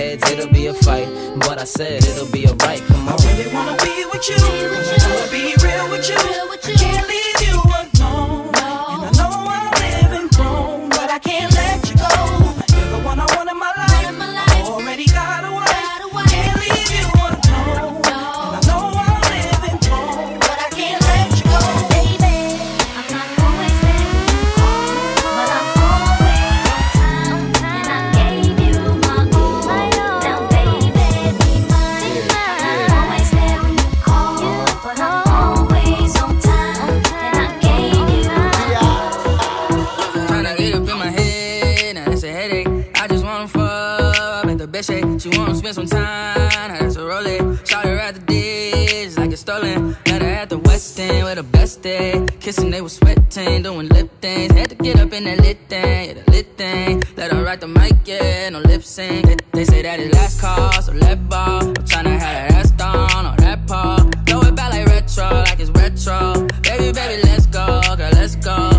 it'll 0.01 0.51
be 0.51 0.67
a 0.67 0.73
fight. 0.73 1.07
But 1.39 1.59
I 1.59 1.63
said 1.63 2.03
it'll 2.03 2.31
be 2.31 2.47
alright. 2.47 2.81
Come 2.87 3.07
on. 3.07 3.19
I 3.19 3.37
really 3.37 3.53
wanna 3.53 3.77
be 3.77 4.05
with 4.11 4.29
you. 4.29 4.37
Wanna 4.41 5.31
be 5.31 5.55
real 5.63 5.89
with 5.89 6.09
you. 6.09 6.15
I 6.17 6.57
can't 6.81 7.07
leave 7.07 7.41
you 7.47 7.55
alone. 7.61 8.51
And 8.53 9.05
I 9.07 9.11
know 9.19 9.33
I'm 9.55 9.71
living 9.81 10.29
wrong, 10.37 10.89
but 10.89 11.09
I 11.09 11.19
can't 11.19 11.50
Day. 51.75 52.25
Kissing, 52.39 52.69
they 52.69 52.81
was 52.81 52.95
sweating, 52.95 53.63
doing 53.63 53.87
lip 53.89 54.09
things. 54.21 54.51
Had 54.53 54.69
to 54.71 54.75
get 54.75 54.99
up 54.99 55.13
in 55.13 55.23
that 55.23 55.39
lit 55.39 55.57
thing, 55.69 56.07
yeah, 56.07 56.13
the 56.13 56.31
lit 56.31 56.57
thing. 56.57 57.03
Let 57.15 57.31
her 57.31 57.43
write 57.43 57.61
the 57.61 57.67
mic, 57.67 57.93
yeah, 58.05 58.49
no 58.49 58.59
lip 58.59 58.83
sync. 58.83 59.41
They, 59.51 59.65
say 59.65 59.81
that 59.81 59.99
it 59.99 60.13
last 60.13 60.41
call, 60.41 60.71
so 60.81 60.91
let 60.93 61.29
ball. 61.29 61.61
I'm 61.61 61.73
tryna 61.73 62.19
have 62.19 62.49
that 62.49 62.51
ass 62.51 62.71
down 62.71 63.25
on 63.25 63.37
that 63.37 63.67
paw. 63.67 63.97
Throw 64.27 64.41
it 64.41 64.55
back 64.55 64.71
like 64.73 64.87
retro, 64.87 65.29
like 65.29 65.59
it's 65.59 65.69
retro. 65.71 66.47
Baby, 66.63 66.91
baby, 66.91 67.21
let's 67.23 67.45
go, 67.47 67.81
girl, 67.95 68.11
let's 68.13 68.35
go. 68.35 68.70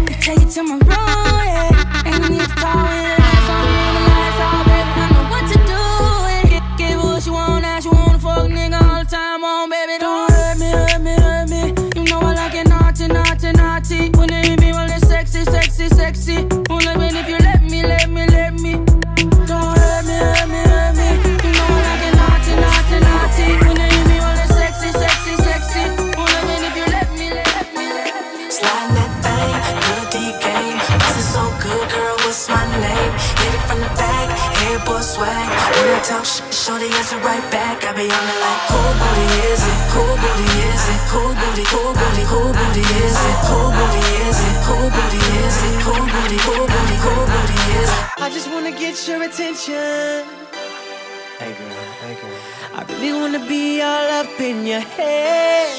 Hey 51.43 51.55
girl, 51.59 51.85
hey 52.07 52.15
girl. 52.23 52.39
I 52.73 52.85
really 52.87 53.13
wanna 53.19 53.45
be 53.49 53.83
all 53.83 54.11
up 54.23 54.41
in 54.41 54.65
your 54.65 54.79
head. 54.79 55.75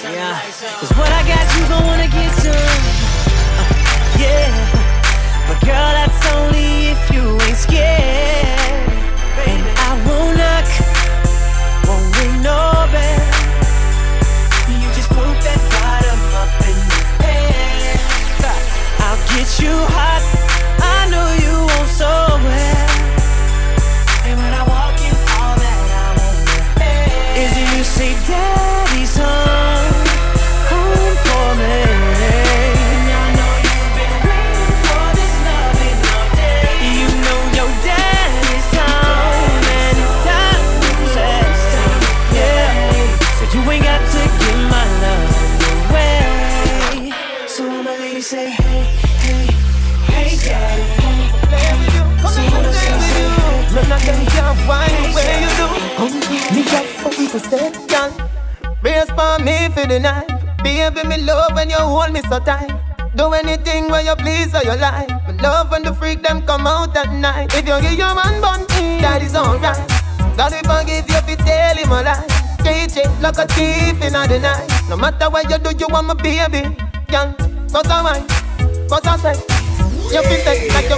Yeah, 0.00 0.40
cause 0.80 0.88
what 0.96 1.12
I 1.12 1.20
got, 1.28 1.44
you 1.52 1.62
gon' 1.68 1.84
wanna 1.84 2.08
get 2.08 2.32
some. 2.40 2.56
Uh, 3.60 3.68
yeah, 4.16 4.48
but 5.46 5.60
girl, 5.60 5.92
that's 5.92 6.24
only 6.32 6.88
if 6.88 7.02
you 7.12 7.36
ain't 7.44 7.60
scared. 7.60 8.88
And 9.44 9.62
I 9.76 9.90
won't 10.08 10.40
knock, 10.40 10.68
won't 11.84 12.08
ring 12.16 12.40
no 12.40 12.88
bell. 12.88 13.28
You 14.72 14.88
just 14.96 15.10
put 15.12 15.36
that 15.48 15.60
bottom 15.76 16.22
up 16.40 16.52
in 16.64 16.78
your 16.88 17.04
head. 17.20 18.00
I'll 19.04 19.20
get 19.36 19.46
say, 19.46 20.31
for 59.74 59.86
the 59.86 59.98
night. 59.98 60.28
Baby, 60.62 61.06
me 61.08 61.18
love 61.22 61.54
when 61.54 61.70
you 61.70 61.76
hold 61.76 62.12
me 62.12 62.20
so 62.22 62.38
tight. 62.38 62.70
Do 63.16 63.32
anything 63.32 63.88
where 63.88 64.02
you 64.02 64.14
please 64.16 64.54
or 64.54 64.62
you 64.62 64.76
like. 64.76 65.08
Me 65.26 65.34
love 65.42 65.70
when 65.70 65.82
the 65.82 65.92
freak 65.94 66.22
them 66.22 66.42
come 66.46 66.66
out 66.66 66.96
at 66.96 67.12
night. 67.12 67.52
If 67.54 67.66
you 67.66 67.80
give 67.80 67.98
your 67.98 68.14
man 68.14 68.40
bun, 68.40 68.66
that 69.02 69.22
is 69.22 69.34
alright. 69.34 69.76
God 70.36 70.52
will 70.52 70.64
forgive 70.64 71.08
you 71.08 71.16
if 71.16 71.28
you 71.28 71.36
tell 71.36 71.76
him 71.76 71.90
a 71.90 72.02
lie. 72.02 72.26
Straight 72.60 72.90
straight 72.90 73.10
like 73.20 73.38
a 73.38 73.46
thief 73.48 74.00
in 74.02 74.12
the 74.12 74.38
night. 74.38 74.68
No 74.88 74.96
matter 74.96 75.28
what 75.28 75.50
you 75.50 75.58
do, 75.58 75.76
you 75.76 75.88
want 75.88 76.06
my 76.06 76.14
baby. 76.14 76.62
Girl, 77.08 77.34
cause 77.72 77.88
I 77.90 78.02
mind, 78.02 78.28
cause 78.88 79.06
I 79.06 79.16
say. 79.34 79.62
You 80.12 80.22
feel 80.24 80.40
sex 80.44 80.74
like 80.74 80.90
you, 80.90 80.96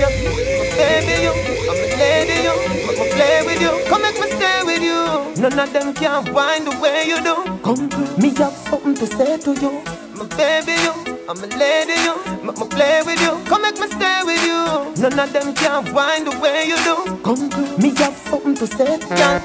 baby 0.75 1.23
you, 1.23 1.31
I'm 1.71 1.79
a 1.79 1.87
lady 2.01 2.43
you, 2.43 2.55
I'ma 2.91 3.05
play 3.15 3.43
with 3.47 3.63
you, 3.63 3.89
come 3.89 4.03
make 4.03 4.19
me 4.19 4.27
stay 4.27 4.63
with 4.65 4.83
you. 4.83 5.24
None 5.45 5.59
of 5.59 5.73
them 5.75 5.93
can 5.93 6.33
wind 6.33 6.67
the 6.67 6.71
way 6.81 7.05
you 7.07 7.21
do. 7.21 7.37
Come 7.63 7.91
through, 7.91 8.17
me 8.17 8.31
have 8.41 8.55
something 8.65 8.95
to 8.95 9.07
say 9.07 9.37
to 9.37 9.53
you, 9.53 9.73
my 10.17 10.25
baby 10.41 10.73
you, 10.73 10.95
I'm 11.29 11.37
a 11.37 11.47
lady 11.61 12.01
you, 12.01 12.17
I'ma 12.41 12.53
play 12.65 13.03
with 13.05 13.21
you, 13.21 13.37
come 13.45 13.61
make 13.61 13.79
me 13.79 13.87
stay 13.89 14.23
with 14.25 14.41
you. 14.41 14.65
None 15.03 15.21
of 15.21 15.31
them 15.35 15.55
can 15.55 15.93
wind 15.93 16.29
the 16.29 16.39
way 16.41 16.65
you 16.65 16.81
do. 16.89 17.21
Come 17.21 17.51
through, 17.51 17.77
me 17.77 17.93
have 17.97 18.17
something 18.25 18.55
to 18.55 18.67
say, 18.67 18.97
girl. 19.05 19.37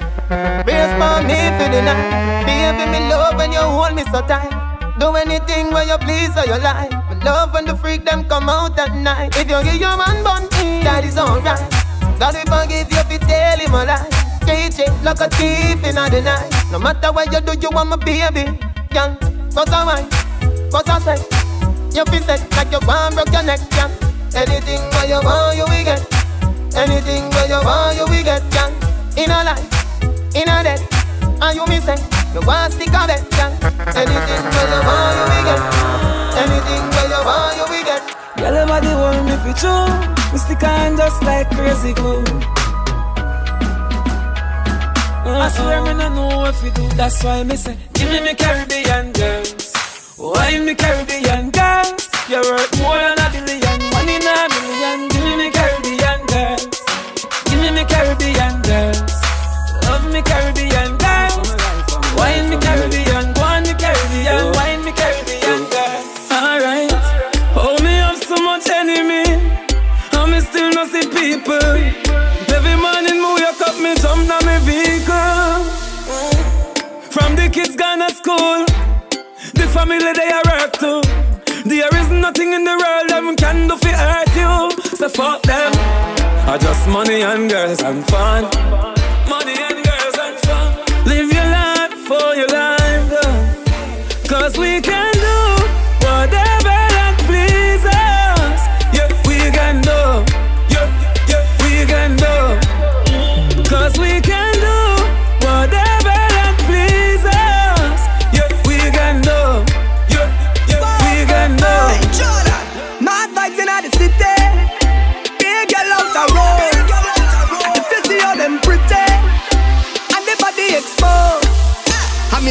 Brace 0.63 0.93
for 0.95 1.19
me 1.27 1.39
for 1.59 1.67
the 1.67 1.81
night, 1.83 2.45
baby 2.47 2.89
me 2.95 3.09
love 3.09 3.35
when 3.35 3.51
you 3.51 3.59
hold 3.59 3.93
me 3.93 4.03
so 4.03 4.21
tight. 4.21 4.55
Do 5.01 5.11
anything 5.17 5.73
where 5.73 5.83
you 5.83 5.97
please 5.97 6.31
or 6.37 6.45
you 6.47 6.63
like. 6.63 6.91
But 7.09 7.25
love 7.25 7.53
when 7.53 7.65
the 7.65 7.75
freak 7.75 8.05
them 8.05 8.23
come 8.23 8.47
out 8.47 8.79
at 8.79 8.95
night. 8.95 9.35
If 9.35 9.49
you 9.49 9.61
give 9.63 9.81
your 9.81 9.97
man 9.97 10.23
bun, 10.23 10.47
that 10.79 11.03
is 11.03 11.17
alright. 11.17 11.59
God 12.17 12.35
will 12.35 12.47
forgive 12.47 12.89
you 12.89 12.99
if 12.99 13.11
you 13.11 13.19
tell 13.19 13.59
him 13.59 13.73
a 13.73 13.83
lie. 13.83 14.28
Straight 14.41 14.73
straight 14.73 14.91
like 15.03 15.19
a 15.21 15.29
thief 15.29 15.83
in 15.83 15.95
the 15.95 16.21
night. 16.21 16.71
No 16.71 16.79
matter 16.79 17.11
what 17.11 17.31
you 17.31 17.41
do, 17.41 17.53
you 17.59 17.69
want 17.71 17.89
my 17.89 17.95
baby. 17.97 18.45
Girl, 18.93 19.15
cause 19.53 19.71
I 19.71 19.85
mind, 19.85 20.11
cause 20.71 20.87
I 20.87 20.99
say. 20.99 21.19
You 21.93 22.05
feel 22.05 22.21
set 22.23 22.41
like 22.55 22.71
you 22.71 22.79
want 22.87 23.15
broke 23.15 23.31
your 23.33 23.43
neck, 23.43 23.59
girl. 23.71 23.89
Anything 24.35 24.81
where 24.93 25.07
you 25.09 25.19
want, 25.25 25.57
you 25.57 25.65
will 25.65 25.83
get. 25.83 26.01
Anything 26.77 27.29
where 27.31 27.47
you 27.49 27.59
want, 27.65 27.97
you 27.97 28.05
will 28.05 28.23
get, 28.23 28.43
girl. 28.53 28.69
In 29.17 29.31
a 29.31 29.43
life, 29.43 29.65
in 30.35 30.47
a 30.47 30.63
death, 30.63 30.85
and 31.41 31.55
you 31.55 31.65
me 31.67 31.79
say. 31.81 31.97
You 32.33 32.41
want 32.45 32.73
stick 32.73 32.89
a 32.89 33.07
bet, 33.09 33.25
girl. 33.33 33.51
Anything 33.97 34.43
where 34.53 34.69
you 34.69 34.81
want, 34.85 35.17
you 35.17 35.25
will 35.33 35.43
get. 35.49 35.61
Anything 36.37 36.83
where 36.93 37.09
you 37.09 37.25
want, 37.25 37.57
you 37.57 37.65
will 37.65 37.83
get. 37.83 38.01
Girl, 38.37 38.53
your 38.53 38.67
body 38.67 38.87
hold 38.87 39.25
me 39.25 39.35
for 39.41 39.53
true. 39.57 39.89
Me 40.31 40.37
stick 40.37 40.63
on 40.63 40.95
just 40.95 41.23
like 41.23 41.49
crazy 41.49 41.93
glue. 41.93 42.23
I 45.35 45.49
swear 45.49 45.81
me 45.83 45.93
no 45.93 46.09
know 46.09 46.37
what 46.37 46.55
you 46.63 46.71
do. 46.71 46.87
That's 46.95 47.23
why 47.23 47.43
me 47.43 47.55
say, 47.55 47.77
give 47.93 48.09
me 48.09 48.21
me 48.21 48.33
Caribbean 48.35 49.11
girls. 49.13 49.73
Why 50.17 50.59
me 50.59 50.75
Caribbean 50.75 51.51
girls? 51.51 52.09
You're 52.29 52.41
worth 52.43 52.79
more 52.81 52.97
than 52.97 53.18
fuck 85.09 85.41
them. 85.43 85.71
I 86.47 86.57
just 86.59 86.87
money 86.87 87.21
and 87.21 87.49
girls 87.49 87.81
and 87.81 88.05
fun. 88.07 88.43
Money 89.27 89.55
and 89.57 89.83
girls 89.83 89.88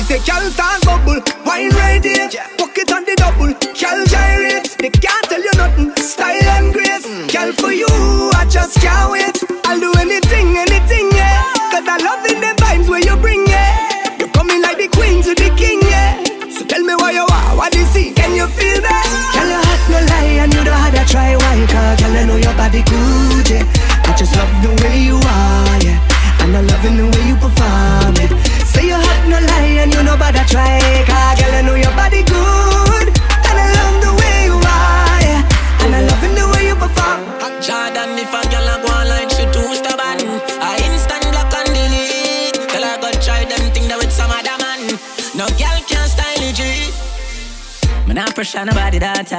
say, 0.09 0.19
girl 0.21 0.51
stand 0.51 0.88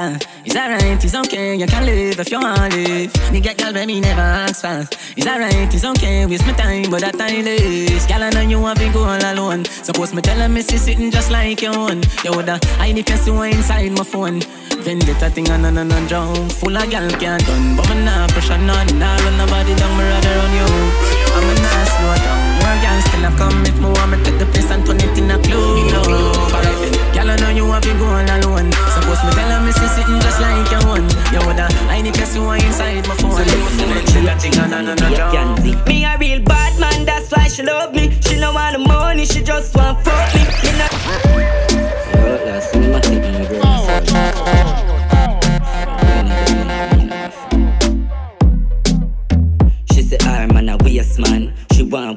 time. 0.00 0.18
It's 0.44 0.56
alright, 0.56 1.04
it's 1.04 1.14
okay, 1.14 1.56
you 1.56 1.66
can 1.66 1.84
live 1.84 2.18
if 2.18 2.30
you 2.30 2.40
want 2.40 2.72
to 2.72 2.78
live. 2.78 3.12
Nigga, 3.32 3.52
girl, 3.58 3.72
baby, 3.72 4.00
never 4.00 4.20
ask 4.20 4.62
for. 4.62 4.88
It's 5.16 5.26
alright, 5.26 5.74
it's 5.74 5.84
okay, 5.84 6.26
waste 6.26 6.46
my 6.46 6.52
time, 6.52 6.90
but 6.90 7.00
that 7.00 7.18
time 7.18 7.46
is. 7.46 8.06
Girl, 8.06 8.22
I 8.22 8.30
know 8.30 8.40
you 8.40 8.60
want 8.60 8.78
to 8.78 8.88
go 8.92 9.04
all 9.04 9.24
alone. 9.32 9.64
Suppose 9.64 10.14
me 10.14 10.22
tell 10.22 10.38
her, 10.38 10.48
me 10.48 10.62
see 10.62 10.78
sitting 10.78 11.10
just 11.10 11.30
like 11.30 11.60
your 11.62 11.76
own. 11.76 12.02
You 12.24 12.32
woulda 12.32 12.58
hide 12.80 12.96
the 12.96 13.02
face 13.02 13.26
you 13.26 13.42
inside 13.42 13.92
my 13.92 14.04
phone. 14.04 14.40
Vendetta 14.84 15.28
thing 15.30 15.50
on 15.50 15.64
and 15.64 15.92
on 15.92 16.06
drown. 16.06 16.48
Full 16.48 16.76
of 16.76 16.90
gal 16.90 17.08
can't 17.20 17.44
done, 17.46 17.76
but 17.76 17.88
me 17.90 18.04
nah 18.04 18.26
pressure 18.28 18.58
none. 18.58 18.98
Nah 18.98 19.16
run 19.22 19.36
nobody 19.36 19.74
down, 19.74 19.92
me 19.98 20.04
rather 20.04 20.34
run 20.40 20.52
you. 20.58 20.68
I'm 21.36 21.48
a 21.50 21.54
nice 21.60 21.90
slow 21.96 22.16
down. 22.24 22.49
A 22.70 23.30
come 23.36 23.66
if 23.66 23.74
me 23.80 24.16
take 24.22 24.38
the 24.38 24.46
place 24.46 24.70
and 24.70 24.86
turn 24.86 24.96
it 24.96 25.18
in 25.18 25.28
a 25.28 25.36
club. 25.42 25.74
Then, 26.62 26.92
gal 27.12 27.28
I 27.28 27.36
know 27.36 27.50
you 27.50 27.66
want 27.66 27.82
to 27.82 27.92
go 27.98 28.06
all 28.06 28.22
alone. 28.22 28.70
Suppose 28.94 29.22
me 29.26 29.32
tell 29.34 29.50
her 29.50 29.60
me 29.66 29.72
see 29.72 29.88
sitting 29.88 30.20
just 30.20 30.40
like 30.40 30.70
your 30.70 30.86
own. 30.86 31.02
You 31.34 31.42
woulda 31.44 31.66
hide 31.90 32.06
the 32.06 32.12
face 32.12 32.36
you 32.36 32.48
inside 32.48 33.08
my 33.08 33.16
phone. 33.16 33.42
And. 35.34 35.86
Me 35.88 36.04
a 36.04 36.16
real 36.18 36.40
bad 36.42 36.78
man, 36.78 37.04
that's 37.04 37.30
why 37.32 37.48
she 37.48 37.64
love 37.64 37.92
me. 37.92 38.16
She 38.20 38.38
no 38.38 38.52
want 38.52 38.76
the 38.76 38.78
money, 38.78 39.26
she 39.26 39.42
just 39.42 39.74
want 39.74 40.04
fuck 40.04 40.34
me. 40.34 40.46
Me 40.62 41.49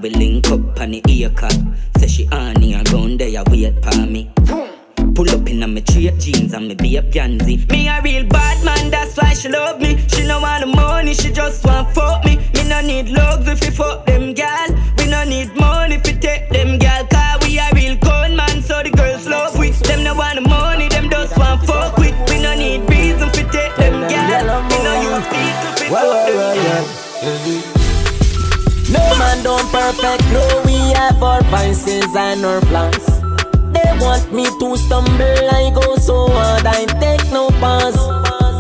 we 0.04 0.10
link 0.10 0.46
up 0.52 0.82
on 0.82 0.92
the 0.92 1.02
ear 1.08 1.30
cup. 1.30 1.54
Say 1.98 2.08
she 2.08 2.28
on 2.28 2.58
here, 2.62 2.84
gone 2.92 3.16
there, 3.16 3.39
I 3.39 3.44
wait 3.50 3.74
for 3.82 4.06
me. 4.06 4.30
Pull 5.16 5.30
up 5.30 5.48
in 5.50 5.63
a 5.63 5.68
me 5.68 5.82
straight 5.88 6.20
jeans 6.20 6.54
and 6.54 6.68
me 6.68 6.76
be 6.76 6.98
a 6.98 7.02
pansy. 7.02 7.66
Me 7.70 7.88
a 7.88 8.02
real 8.02 8.28
bad 8.28 8.66
man, 8.66 8.92
that's 8.92 9.16
why 9.16 9.34
she 9.34 9.48
love 9.48 9.80
me. 9.80 10.06
She 10.10 10.28
no 10.28 10.42
want 10.42 10.68
no 10.68 10.74
money, 10.74 11.13
she 11.13 11.32
just 11.32 11.63
want 11.66 11.96
fuck 11.96 12.26
me. 12.26 12.36
Me 12.54 12.68
no 12.68 12.82
need 12.82 13.10
lugs 13.12 13.48
if 13.48 13.63
you 13.63 13.72
fuck 13.72 14.06
them 14.06 14.34
gal. 14.34 14.68
We 14.98 15.08
no 15.08 15.24
need 15.24 15.56
money 15.56 15.96
if 15.96 16.06
you 16.06 16.20
take 16.20 16.50
them 16.50 16.78
gal. 16.80 17.08
Cause 17.08 17.48
we 17.48 17.58
a 17.58 17.70
real 17.74 17.96
con 17.98 18.36
man, 18.36 18.62
so 18.62 18.84
the 18.84 18.89
girls 18.89 19.26
love 19.26 19.58
we. 19.58 19.70
Them 19.72 20.04
no 20.04 20.16
want 20.16 20.36
no 20.36 20.42
money, 20.42 20.89
them 20.89 21.10
just 21.10 21.38
want 21.38 21.66
fuck 21.66 21.96
we. 21.96 22.12
We 22.28 22.42
no 22.42 22.54
need 22.56 22.89
reason 22.89 23.30
if 23.30 23.39
you 23.39 23.50
take 23.50 23.76
them 23.78 24.10
gal. 24.10 24.68
We 24.68 24.78
no 24.84 25.16
use 25.16 25.28
people 25.32 25.72
if 25.72 25.82
you 25.82 25.96
fuck 25.96 26.28
them 26.28 27.74
gal 27.74 27.83
take 28.94 29.72
perfect. 29.72 30.24
No, 30.32 30.62
we 30.66 30.78
have 30.94 31.22
our 31.22 31.42
vices 31.44 32.16
and 32.16 32.46
our 32.46 32.62
flaws. 32.62 33.06
They 33.74 33.90
want 34.00 34.32
me 34.32 34.46
to 34.46 34.78
stumble, 34.78 35.50
I 35.52 35.72
go 35.74 35.96
so 35.96 36.28
hard, 36.30 36.66
I 36.66 36.86
take 37.00 37.26
no 37.32 37.50
pause. 37.60 37.98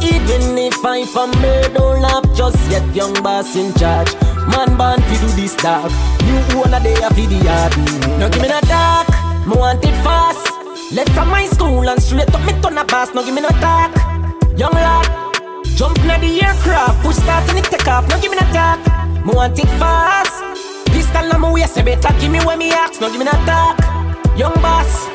Even 0.03 0.57
if 0.57 0.83
I 0.83 1.05
fumble, 1.05 1.61
don't 1.73 2.01
laugh 2.01 2.25
just 2.35 2.59
yet, 2.69 2.83
young 2.95 3.13
boss 3.21 3.55
in 3.55 3.73
charge. 3.75 4.13
Man 4.49 4.75
born 4.77 5.01
fi 5.01 5.15
do 5.21 5.27
this 5.39 5.55
dog. 5.55 5.91
New 6.25 6.59
owner 6.59 6.79
they 6.79 6.93
a 6.95 7.09
fi 7.09 7.25
the 7.25 7.39
yard. 7.45 7.71
Now 8.19 8.29
give 8.29 8.41
me 8.41 8.49
no 8.49 8.59
talk, 8.61 9.07
me 9.47 9.55
want 9.55 9.83
it 9.85 9.95
fast. 10.03 10.49
Left 10.91 11.11
from 11.11 11.29
my 11.29 11.45
school 11.47 11.87
and 11.87 12.01
straight 12.01 12.33
up 12.33 12.41
me 12.45 12.53
turn 12.61 12.77
a 12.77 12.83
boss. 12.85 13.13
Now 13.13 13.23
give 13.23 13.33
me 13.33 13.41
no 13.41 13.49
talk, 13.61 13.95
young 14.57 14.73
lad. 14.73 15.07
Jump 15.75 15.97
in 15.99 16.21
the 16.21 16.41
aircraft, 16.43 17.03
push 17.03 17.15
start 17.15 17.47
and 17.49 17.59
it 17.59 17.65
take 17.65 17.87
off. 17.87 18.07
Now 18.09 18.19
give 18.19 18.31
me 18.31 18.37
no 18.37 18.45
talk, 18.51 18.79
me 19.25 19.33
want 19.33 19.57
it 19.59 19.67
fast. 19.79 20.43
Pistol 20.87 21.31
on 21.33 21.41
my 21.41 21.51
waist, 21.51 21.77
you 21.77 21.83
better 21.83 22.13
give 22.19 22.31
me 22.31 22.39
what 22.39 22.57
me 22.57 22.71
ask. 22.71 22.99
Now 22.99 23.09
give 23.09 23.19
me 23.19 23.25
no 23.25 23.31
talk, 23.47 23.79
young 24.37 24.53
boss. 24.61 25.07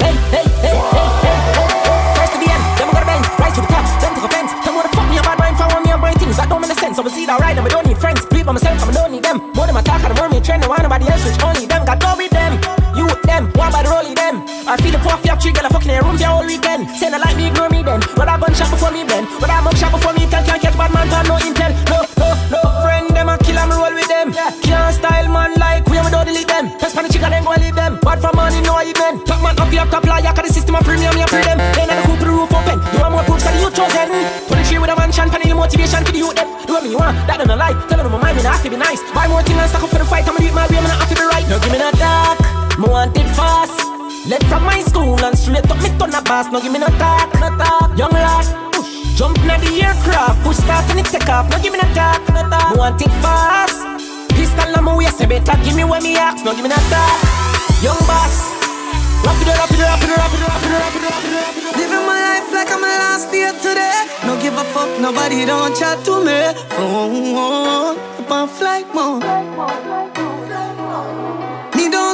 Hey, 0.00 0.14
hey, 0.32 0.46
hey, 0.64 0.76
hey, 0.76 1.08
hey, 1.24 1.38
hey. 1.52 1.68
First 2.16 2.32
to 2.34 2.38
the 2.40 2.48
end, 2.48 2.64
then 2.78 2.88
we 2.88 2.92
gotta. 2.94 3.16
Rise 3.40 3.54
to 3.54 3.60
the 3.60 3.68
top, 3.68 3.84
then 4.00 4.14
take 4.14 4.24
offense. 4.24 4.50
Tell 4.64 4.72
me 4.72 4.78
what 4.80 4.90
the 4.90 4.96
fuck 4.96 5.08
me 5.10 5.18
a 5.18 5.22
bad 5.22 5.38
mind 5.38 5.56
for 5.56 5.80
me 5.80 5.90
and 5.92 6.00
brain 6.00 6.14
things 6.14 6.36
that 6.36 6.48
don't 6.48 6.60
make 6.60 6.72
sense. 6.78 6.96
So 6.96 7.02
we 7.02 7.10
see 7.10 7.26
that 7.26 7.40
right, 7.40 7.56
and 7.56 7.64
we 7.64 7.70
don't 7.70 7.86
need 7.86 7.98
friends. 7.98 8.24
Bleed 8.26 8.46
by 8.46 8.52
myself, 8.52 8.82
I 8.88 8.92
don't 8.92 9.12
need 9.12 9.24
them. 9.24 9.38
More 9.54 9.66
than 9.66 9.74
my 9.74 9.82
talk, 9.82 10.02
I 10.04 10.08
don't 10.08 10.18
want 10.18 10.32
me 10.32 10.40
trend. 10.40 10.64
I 10.64 10.68
want 10.68 10.82
nobody 10.82 11.06
else, 11.08 11.24
which 11.24 11.42
only 11.42 11.66
them. 11.66 11.84
Got 11.84 12.00
go 12.00 12.16
with 12.16 12.30
them. 12.30 12.83
You 12.94 13.06
with 13.06 13.22
them, 13.22 13.50
one 13.58 13.72
by 13.74 13.82
the 13.82 13.90
rolling 13.90 14.14
them. 14.14 14.46
I 14.70 14.78
feel 14.78 14.94
the 14.94 15.02
have 15.02 15.42
three, 15.42 15.50
girl, 15.50 15.66
I 15.66 15.70
fucking 15.74 15.90
in 15.90 15.98
room 16.06 16.14
for 16.14 16.30
all 16.30 16.46
weekend. 16.46 16.86
Say 16.94 17.10
no 17.10 17.18
like 17.18 17.34
me, 17.34 17.50
ignore 17.50 17.68
me 17.68 17.82
then. 17.82 17.98
But 18.14 18.30
I 18.30 18.38
gun 18.38 18.54
shot 18.54 18.70
before 18.70 18.94
me 18.94 19.02
then. 19.02 19.26
But 19.42 19.50
I 19.50 19.58
mug 19.60 19.74
shot 19.74 19.90
before 19.90 20.14
me 20.14 20.30
tell, 20.30 20.46
can't 20.46 20.62
catch 20.62 20.78
bad 20.78 20.94
man, 20.94 21.10
for 21.10 21.22
no 21.26 21.34
intel. 21.42 21.74
No, 21.90 22.06
no, 22.22 22.28
no, 22.54 22.60
friend, 22.86 23.10
them 23.10 23.28
I 23.28 23.36
kill, 23.42 23.58
I'm 23.58 23.74
roll 23.74 23.90
with 23.90 24.06
them. 24.06 24.30
Can't 24.62 24.94
style 24.94 25.26
man 25.26 25.58
like 25.58 25.82
we, 25.90 25.98
don't 25.98 26.22
delete 26.22 26.46
them. 26.46 26.70
Test 26.78 26.94
pan 26.94 27.04
the 27.06 27.10
chicken, 27.10 27.34
then 27.34 27.42
go 27.42 27.58
leave 27.58 27.74
them. 27.74 27.98
Bad 27.98 28.22
for 28.22 28.30
money, 28.30 28.62
no 28.62 28.78
even. 28.78 29.18
Top 29.26 29.42
man 29.42 29.58
up, 29.58 29.70
you 29.74 29.82
have 29.82 29.90
top 29.90 30.06
lie, 30.06 30.22
cause 30.22 30.46
the 30.46 30.52
system 30.54 30.78
of 30.78 30.86
premium, 30.86 31.18
you 31.18 31.26
free 31.26 31.42
them. 31.42 31.58
Then 31.74 31.90
I 31.90 31.98
to 31.98 32.14
the 32.14 32.30
roof 32.30 32.54
open. 32.54 32.78
You 32.94 33.02
want 33.02 33.10
more 33.10 33.26
proofs, 33.26 33.42
cause 33.42 33.58
you 33.58 33.74
chosen. 33.74 34.06
23 34.46 34.78
with 34.78 34.94
a 34.94 34.96
mansion, 34.96 35.26
panel 35.34 35.58
motivation 35.58 36.02
for 36.06 36.12
the 36.14 36.22
youth 36.22 36.36
them. 36.38 36.46
Do 36.62 36.78
what 36.78 36.82
me 36.86 36.94
you 36.94 37.00
want, 37.02 37.18
that 37.26 37.42
don't 37.42 37.58
lie. 37.58 37.74
Tell 37.90 37.98
them 37.98 38.12
my 38.12 38.22
mind, 38.22 38.38
not 38.44 38.54
have 38.54 38.62
to 38.62 38.70
be 38.70 38.78
nice. 38.78 39.02
Buy 39.10 39.26
more 39.26 39.42
things 39.42 39.58
and 39.58 39.68
stack 39.68 39.82
up 39.82 39.90
for 39.90 39.98
the 39.98 40.06
fight, 40.06 40.28
I'ma 40.28 40.38
do 40.38 40.46
it 40.46 40.54
my 40.54 40.66
way, 40.70 40.78
I'm 40.78 40.84
not 40.84 41.00
have 41.00 41.08
to 41.10 41.16
be 41.16 41.24
right. 41.26 41.46
Now 41.48 41.58
give 41.58 41.72
me 41.72 41.78
that 41.78 41.93
me 42.84 42.90
want 42.92 43.16
it 43.16 43.28
fast. 43.36 43.78
Left 44.28 44.44
from 44.44 44.64
my 44.64 44.80
school 44.80 45.18
and 45.24 45.36
straight 45.36 45.70
up 45.70 45.80
me 45.82 45.90
turn 45.98 46.14
a 46.14 46.22
boss. 46.22 46.46
Now 46.50 46.60
give 46.60 46.72
me 46.72 46.78
no 46.78 46.88
talk, 46.98 47.32
no 47.40 47.48
talk. 47.56 47.96
Young 47.98 48.12
lad, 48.12 48.46
push, 48.72 49.16
jump 49.16 49.38
in 49.38 49.60
the 49.60 49.82
aircraft, 49.84 50.42
push 50.44 50.56
start 50.56 50.88
and 50.90 51.00
it 51.00 51.06
take 51.06 51.28
off. 51.28 51.48
Now 51.50 51.60
give 51.62 51.72
me 51.72 51.78
no 51.78 51.88
talk, 51.94 52.20
no 52.28 52.42
talk. 52.48 52.70
Me 52.72 52.78
want 52.78 53.00
it 53.00 53.12
fast. 53.22 53.80
Pistol 54.36 54.76
on 54.76 54.84
my 54.84 54.96
waist, 54.96 55.20
you 55.20 55.26
better 55.26 55.56
give 55.64 55.76
me 55.76 55.84
what 55.84 56.02
me 56.02 56.16
ask. 56.16 56.44
Now 56.44 56.52
give 56.52 56.64
me 56.64 56.70
no 56.70 56.80
talk. 56.92 57.18
Young 57.82 58.00
boss, 58.08 58.48
rap 59.24 59.40
it 59.40 59.48
up, 59.48 59.70
rap 59.70 59.72
it 59.72 59.80
up, 59.80 60.00
rap 60.08 60.32
it 60.34 60.42
up, 60.42 60.62
rap 60.72 60.94
it 60.96 61.04
up, 61.04 61.04
rap 61.04 61.04
it 61.04 61.04
up, 61.04 61.22
rap 61.36 61.56
it 61.56 61.64
up. 61.68 61.76
Living 61.76 62.04
my 62.08 62.18
life 62.28 62.48
like 62.52 62.70
I'm 62.72 62.80
my 62.80 62.96
last 63.04 63.30
day 63.30 63.52
today. 63.60 63.98
No 64.24 64.40
give 64.40 64.56
a 64.56 64.64
fuck, 64.72 64.88
nobody 65.00 65.44
don't 65.44 65.76
chat 65.76 66.02
to 66.06 66.24
me. 66.24 66.40
Oh, 66.80 67.96
up 68.18 68.30
on 68.30 68.48
flight 68.48 68.88
mode. 68.94 70.23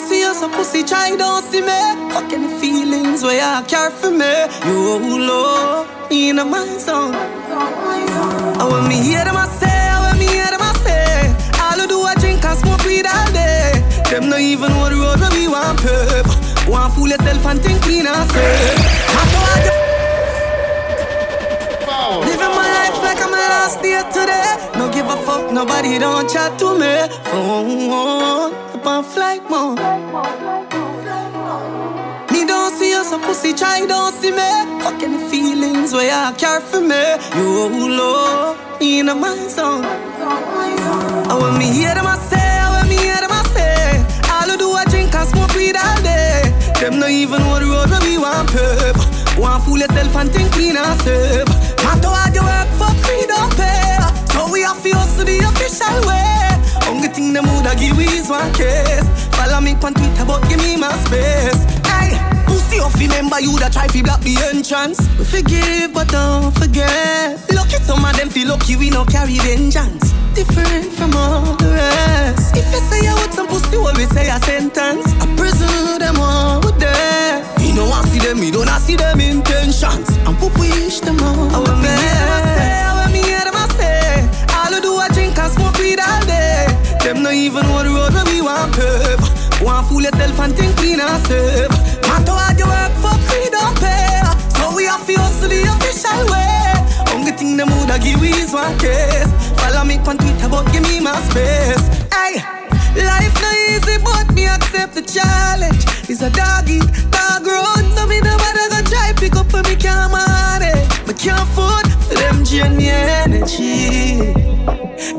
Don't 0.00 0.08
see 0.08 0.20
you, 0.20 0.32
so 0.32 0.48
pussy 0.48 0.82
try 0.82 1.14
don't 1.14 1.44
see 1.44 1.60
me. 1.60 1.78
Fucking 2.10 2.58
feelings 2.58 3.22
where 3.22 3.36
you 3.36 3.66
care 3.66 3.90
for 3.90 4.10
me. 4.10 4.32
You 4.64 5.26
low, 5.28 5.86
me 6.08 6.30
in 6.30 6.36
my 6.36 6.64
zone. 6.78 7.14
I 7.14 8.66
want 8.66 8.88
me 8.88 8.94
hear 9.02 9.22
them 9.26 9.36
I 9.36 9.46
say, 9.60 9.68
I 9.68 10.00
want 10.00 10.18
me 10.18 10.26
hear 10.26 10.46
them 10.46 10.62
I 10.62 10.72
say. 10.80 11.28
All 11.60 11.78
I 11.78 11.86
do 11.86 12.00
I 12.00 12.14
drink 12.14 12.42
and 12.42 12.58
smoke 12.58 12.82
weed 12.86 13.04
all 13.04 13.30
day. 13.32 13.84
Them 14.08 14.30
not 14.30 14.40
even 14.40 14.72
the 14.72 14.96
road 14.96 15.20
where 15.20 15.32
we 15.36 15.48
want 15.48 15.78
pep. 15.84 16.24
Want 16.66 16.94
fool 16.94 17.08
yourself 17.08 17.44
and 17.44 17.60
think 17.60 17.84
we 17.84 18.00
not 18.00 18.26
safe. 18.30 18.80
I 19.12 19.30
Living 22.24 22.54
my 22.56 22.68
life 22.78 23.02
like 23.04 23.20
I'm 23.20 23.32
last 23.32 23.82
day 23.82 24.00
today. 24.16 24.78
No 24.78 24.90
give 24.90 25.06
a 25.06 25.16
fuck, 25.26 25.52
nobody 25.52 25.98
don't 25.98 26.26
chat 26.30 26.58
to 26.58 26.72
me. 26.78 27.06
Phone 27.28 28.69
up 28.80 28.86
on 28.86 29.04
flight 29.04 29.42
mode. 29.50 29.78
Me 32.32 32.46
don't 32.46 32.72
see 32.72 32.90
you, 32.90 33.04
so 33.04 33.18
pussy 33.18 33.52
try 33.52 33.84
don't 33.86 34.12
see 34.12 34.30
me. 34.30 34.50
Fucking 34.82 35.12
the 35.12 35.18
feelings 35.30 35.92
where 35.92 36.08
you 36.08 36.36
care 36.36 36.60
for 36.60 36.80
me. 36.80 37.02
You 37.36 37.96
low, 37.96 38.56
in 38.80 39.06
my 39.06 39.36
zone. 39.48 39.84
I 39.84 41.36
want 41.38 41.58
me 41.58 41.66
hear 41.72 41.94
them 41.94 42.06
I 42.06 42.16
say, 42.30 42.38
I 42.38 42.68
want 42.74 42.88
me 42.88 42.96
hear 42.96 43.20
them 43.20 43.32
I 43.32 43.42
say. 43.54 44.00
All 44.32 44.50
I 44.50 44.56
do 44.56 44.72
I 44.72 44.84
drink 44.84 45.14
and 45.14 45.28
smoke 45.28 45.54
weed 45.54 45.76
all 45.76 46.02
day. 46.02 46.42
Them 46.80 46.98
not 47.00 47.10
even 47.10 47.42
the 47.42 47.66
road 47.66 47.90
where 47.90 48.02
we 48.06 48.18
want 48.18 48.48
pep. 48.50 48.96
Want 49.38 49.64
fool 49.64 49.78
yourself 49.78 50.16
and 50.16 50.30
think 50.30 50.54
we 50.56 50.72
not 50.72 50.98
safe. 51.00 51.48
Matter 51.84 52.08
how 52.08 52.32
you 52.32 52.42
work 52.42 52.68
for 52.78 52.92
free 53.04 53.26
don't 53.26 53.52
pay. 53.56 53.98
So 54.32 54.50
we 54.52 54.62
have 54.62 54.82
to 54.82 54.90
hustle 54.96 55.24
the 55.24 55.38
official 55.48 56.08
way. 56.08 56.49
Only 56.90 57.08
thing 57.08 57.32
them 57.32 57.46
woulda 57.46 57.74
give 57.76 57.96
we 57.96 58.04
is 58.18 58.28
one 58.28 58.52
case. 58.52 59.06
Follow 59.38 59.60
me 59.60 59.72
on 59.78 59.94
Twitter, 59.94 60.24
but 60.26 60.42
give 60.48 60.58
me 60.58 60.76
my 60.76 60.90
space. 61.06 61.62
Hey, 61.86 62.18
pussy 62.46 62.80
off, 62.80 62.98
remember 62.98 63.38
you 63.40 63.56
that 63.60 63.72
try 63.72 63.86
to 63.86 64.02
block 64.02 64.20
the 64.20 64.34
entrance. 64.50 64.98
We 65.16 65.24
forgive, 65.24 65.94
but 65.94 66.08
don't 66.08 66.50
forget. 66.58 67.38
Lucky 67.54 67.78
some 67.86 68.04
of 68.04 68.16
them 68.16 68.28
feel 68.28 68.48
lucky 68.48 68.74
we 68.74 68.90
no 68.90 69.04
carry 69.04 69.38
vengeance. 69.38 70.10
Different 70.34 70.90
from 70.92 71.14
all 71.14 71.54
the 71.62 71.70
rest. 71.70 72.56
If 72.56 72.66
you 72.74 72.80
say 72.90 73.06
you 73.06 73.14
with 73.14 73.34
some 73.34 73.46
pussy, 73.46 73.78
what 73.78 73.96
we 73.96 74.06
say 74.06 74.28
a 74.28 74.38
sentence. 74.42 75.06
I 75.22 75.26
presume 75.38 75.98
them 75.98 76.18
all 76.18 76.58
with 76.60 76.78
them. 76.78 77.46
Me 77.62 77.72
no 77.72 77.86
want 77.86 78.06
see 78.08 78.18
them, 78.18 78.40
me 78.40 78.50
don't 78.50 78.66
want 78.66 78.82
see 78.82 78.96
them 78.96 79.20
intentions. 79.20 80.10
And 80.26 80.36
poop 80.38 80.58
wish 80.58 80.98
them 81.00 81.22
all. 81.22 81.54
I 81.54 81.58
want 81.62 81.78
me 81.82 81.86
hear 81.86 82.18
them 82.18 82.34
I 82.34 82.40
say, 82.58 82.89
even 87.50 87.66
know 87.66 87.82
the 87.82 87.90
road 87.90 88.14
we 88.30 88.40
want 88.40 88.70
pep. 88.78 89.18
Want 89.58 89.86
fool 89.88 90.02
yourself 90.02 90.38
and 90.38 90.54
think 90.54 90.78
we 90.78 90.94
not 90.94 91.18
safe. 91.26 91.70
Matter 92.06 92.30
how 92.30 92.54
you 92.54 92.66
work 92.66 92.94
for 93.02 93.16
free 93.26 93.50
don't 93.50 93.74
pay. 93.82 94.22
So 94.54 94.70
we 94.76 94.86
have 94.86 95.02
to 95.06 95.14
hustle 95.18 95.50
the 95.50 95.66
official 95.66 96.22
way. 96.30 96.78
Only 97.10 97.32
thing 97.34 97.56
them 97.56 97.68
woulda 97.74 97.98
give 97.98 98.20
we 98.20 98.30
is 98.38 98.54
one 98.54 98.78
case. 98.78 99.30
Follow 99.58 99.82
me 99.84 99.98
on 100.06 100.16
Twitter, 100.18 100.48
but 100.48 100.70
give 100.70 100.86
me 100.86 101.00
my 101.02 101.18
space. 101.26 101.82
Hey, 102.14 102.38
life 102.94 103.34
no 103.42 103.50
easy, 103.66 103.98
but 103.98 104.30
me 104.30 104.46
accept 104.46 104.94
the 104.94 105.02
challenge. 105.02 105.82
It's 106.06 106.22
a 106.22 106.30
dog 106.30 106.70
eat 106.70 106.86
dog 107.10 107.42
road, 107.46 107.84
so 107.98 108.06
me 108.06 108.22
no 108.22 108.34
matter 108.38 108.66
go 108.70 108.80
try 108.86 109.10
pick 109.18 109.34
up 109.34 109.50
when 109.52 109.66
me 109.66 109.74
can't 109.74 110.12
manage. 110.14 110.86
Me 111.02 111.14
can't 111.18 111.42
afford 111.42 111.89
for 112.10 112.18
them 112.18 112.42
drain 112.42 112.76
me 112.76 112.88
energy. 112.88 114.32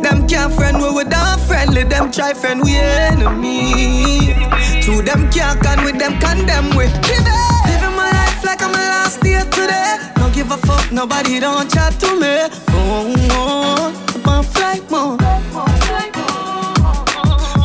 Them 0.01 0.27
can't 0.27 0.53
friend 0.53 0.77
we 0.77 0.91
with 0.91 1.09
them 1.09 1.39
friendly, 1.47 1.83
them 1.83 2.11
try 2.11 2.33
friend 2.33 2.61
we 2.63 2.75
enemy. 2.75 4.33
To 4.83 5.01
them 5.01 5.29
can't 5.31 5.59
con 5.61 5.83
with 5.85 5.97
them 5.97 6.19
condemn 6.19 6.69
we. 6.75 6.85
Living 7.67 7.95
my 7.95 8.09
life 8.19 8.43
like 8.43 8.61
I'm 8.61 8.71
my 8.71 8.87
last 8.95 9.21
day 9.21 9.39
today. 9.51 9.97
Don't 10.15 10.33
give 10.33 10.51
a 10.51 10.57
fuck, 10.57 10.91
nobody 10.91 11.39
don't 11.39 11.69
chat 11.71 11.93
to 12.01 12.09
me. 12.19 12.49
Phone 12.71 13.31
on, 13.31 13.95
up 14.15 14.27
on 14.27 14.43
flight 14.43 14.83
mode. 14.91 15.21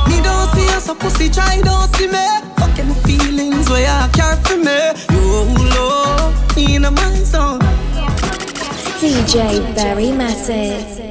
Me 0.09 0.17
don't 0.23 0.49
see 0.55 0.67
you, 0.73 0.81
so 0.81 0.95
pussy 0.95 1.29
try 1.29 1.61
don't 1.63 1.89
see 1.97 2.07
me. 2.07 2.27
Fucking 2.59 2.95
feelings 3.05 3.69
where 3.69 3.87
you 3.91 4.13
care 4.13 4.37
for 4.45 4.57
me. 4.57 4.79
You 5.11 5.27
low, 5.75 6.33
in 6.57 6.83
my 6.83 7.15
zone. 7.25 7.66
DJ 8.99 9.61
Barry 9.75 10.11
Mattic. 10.11 11.06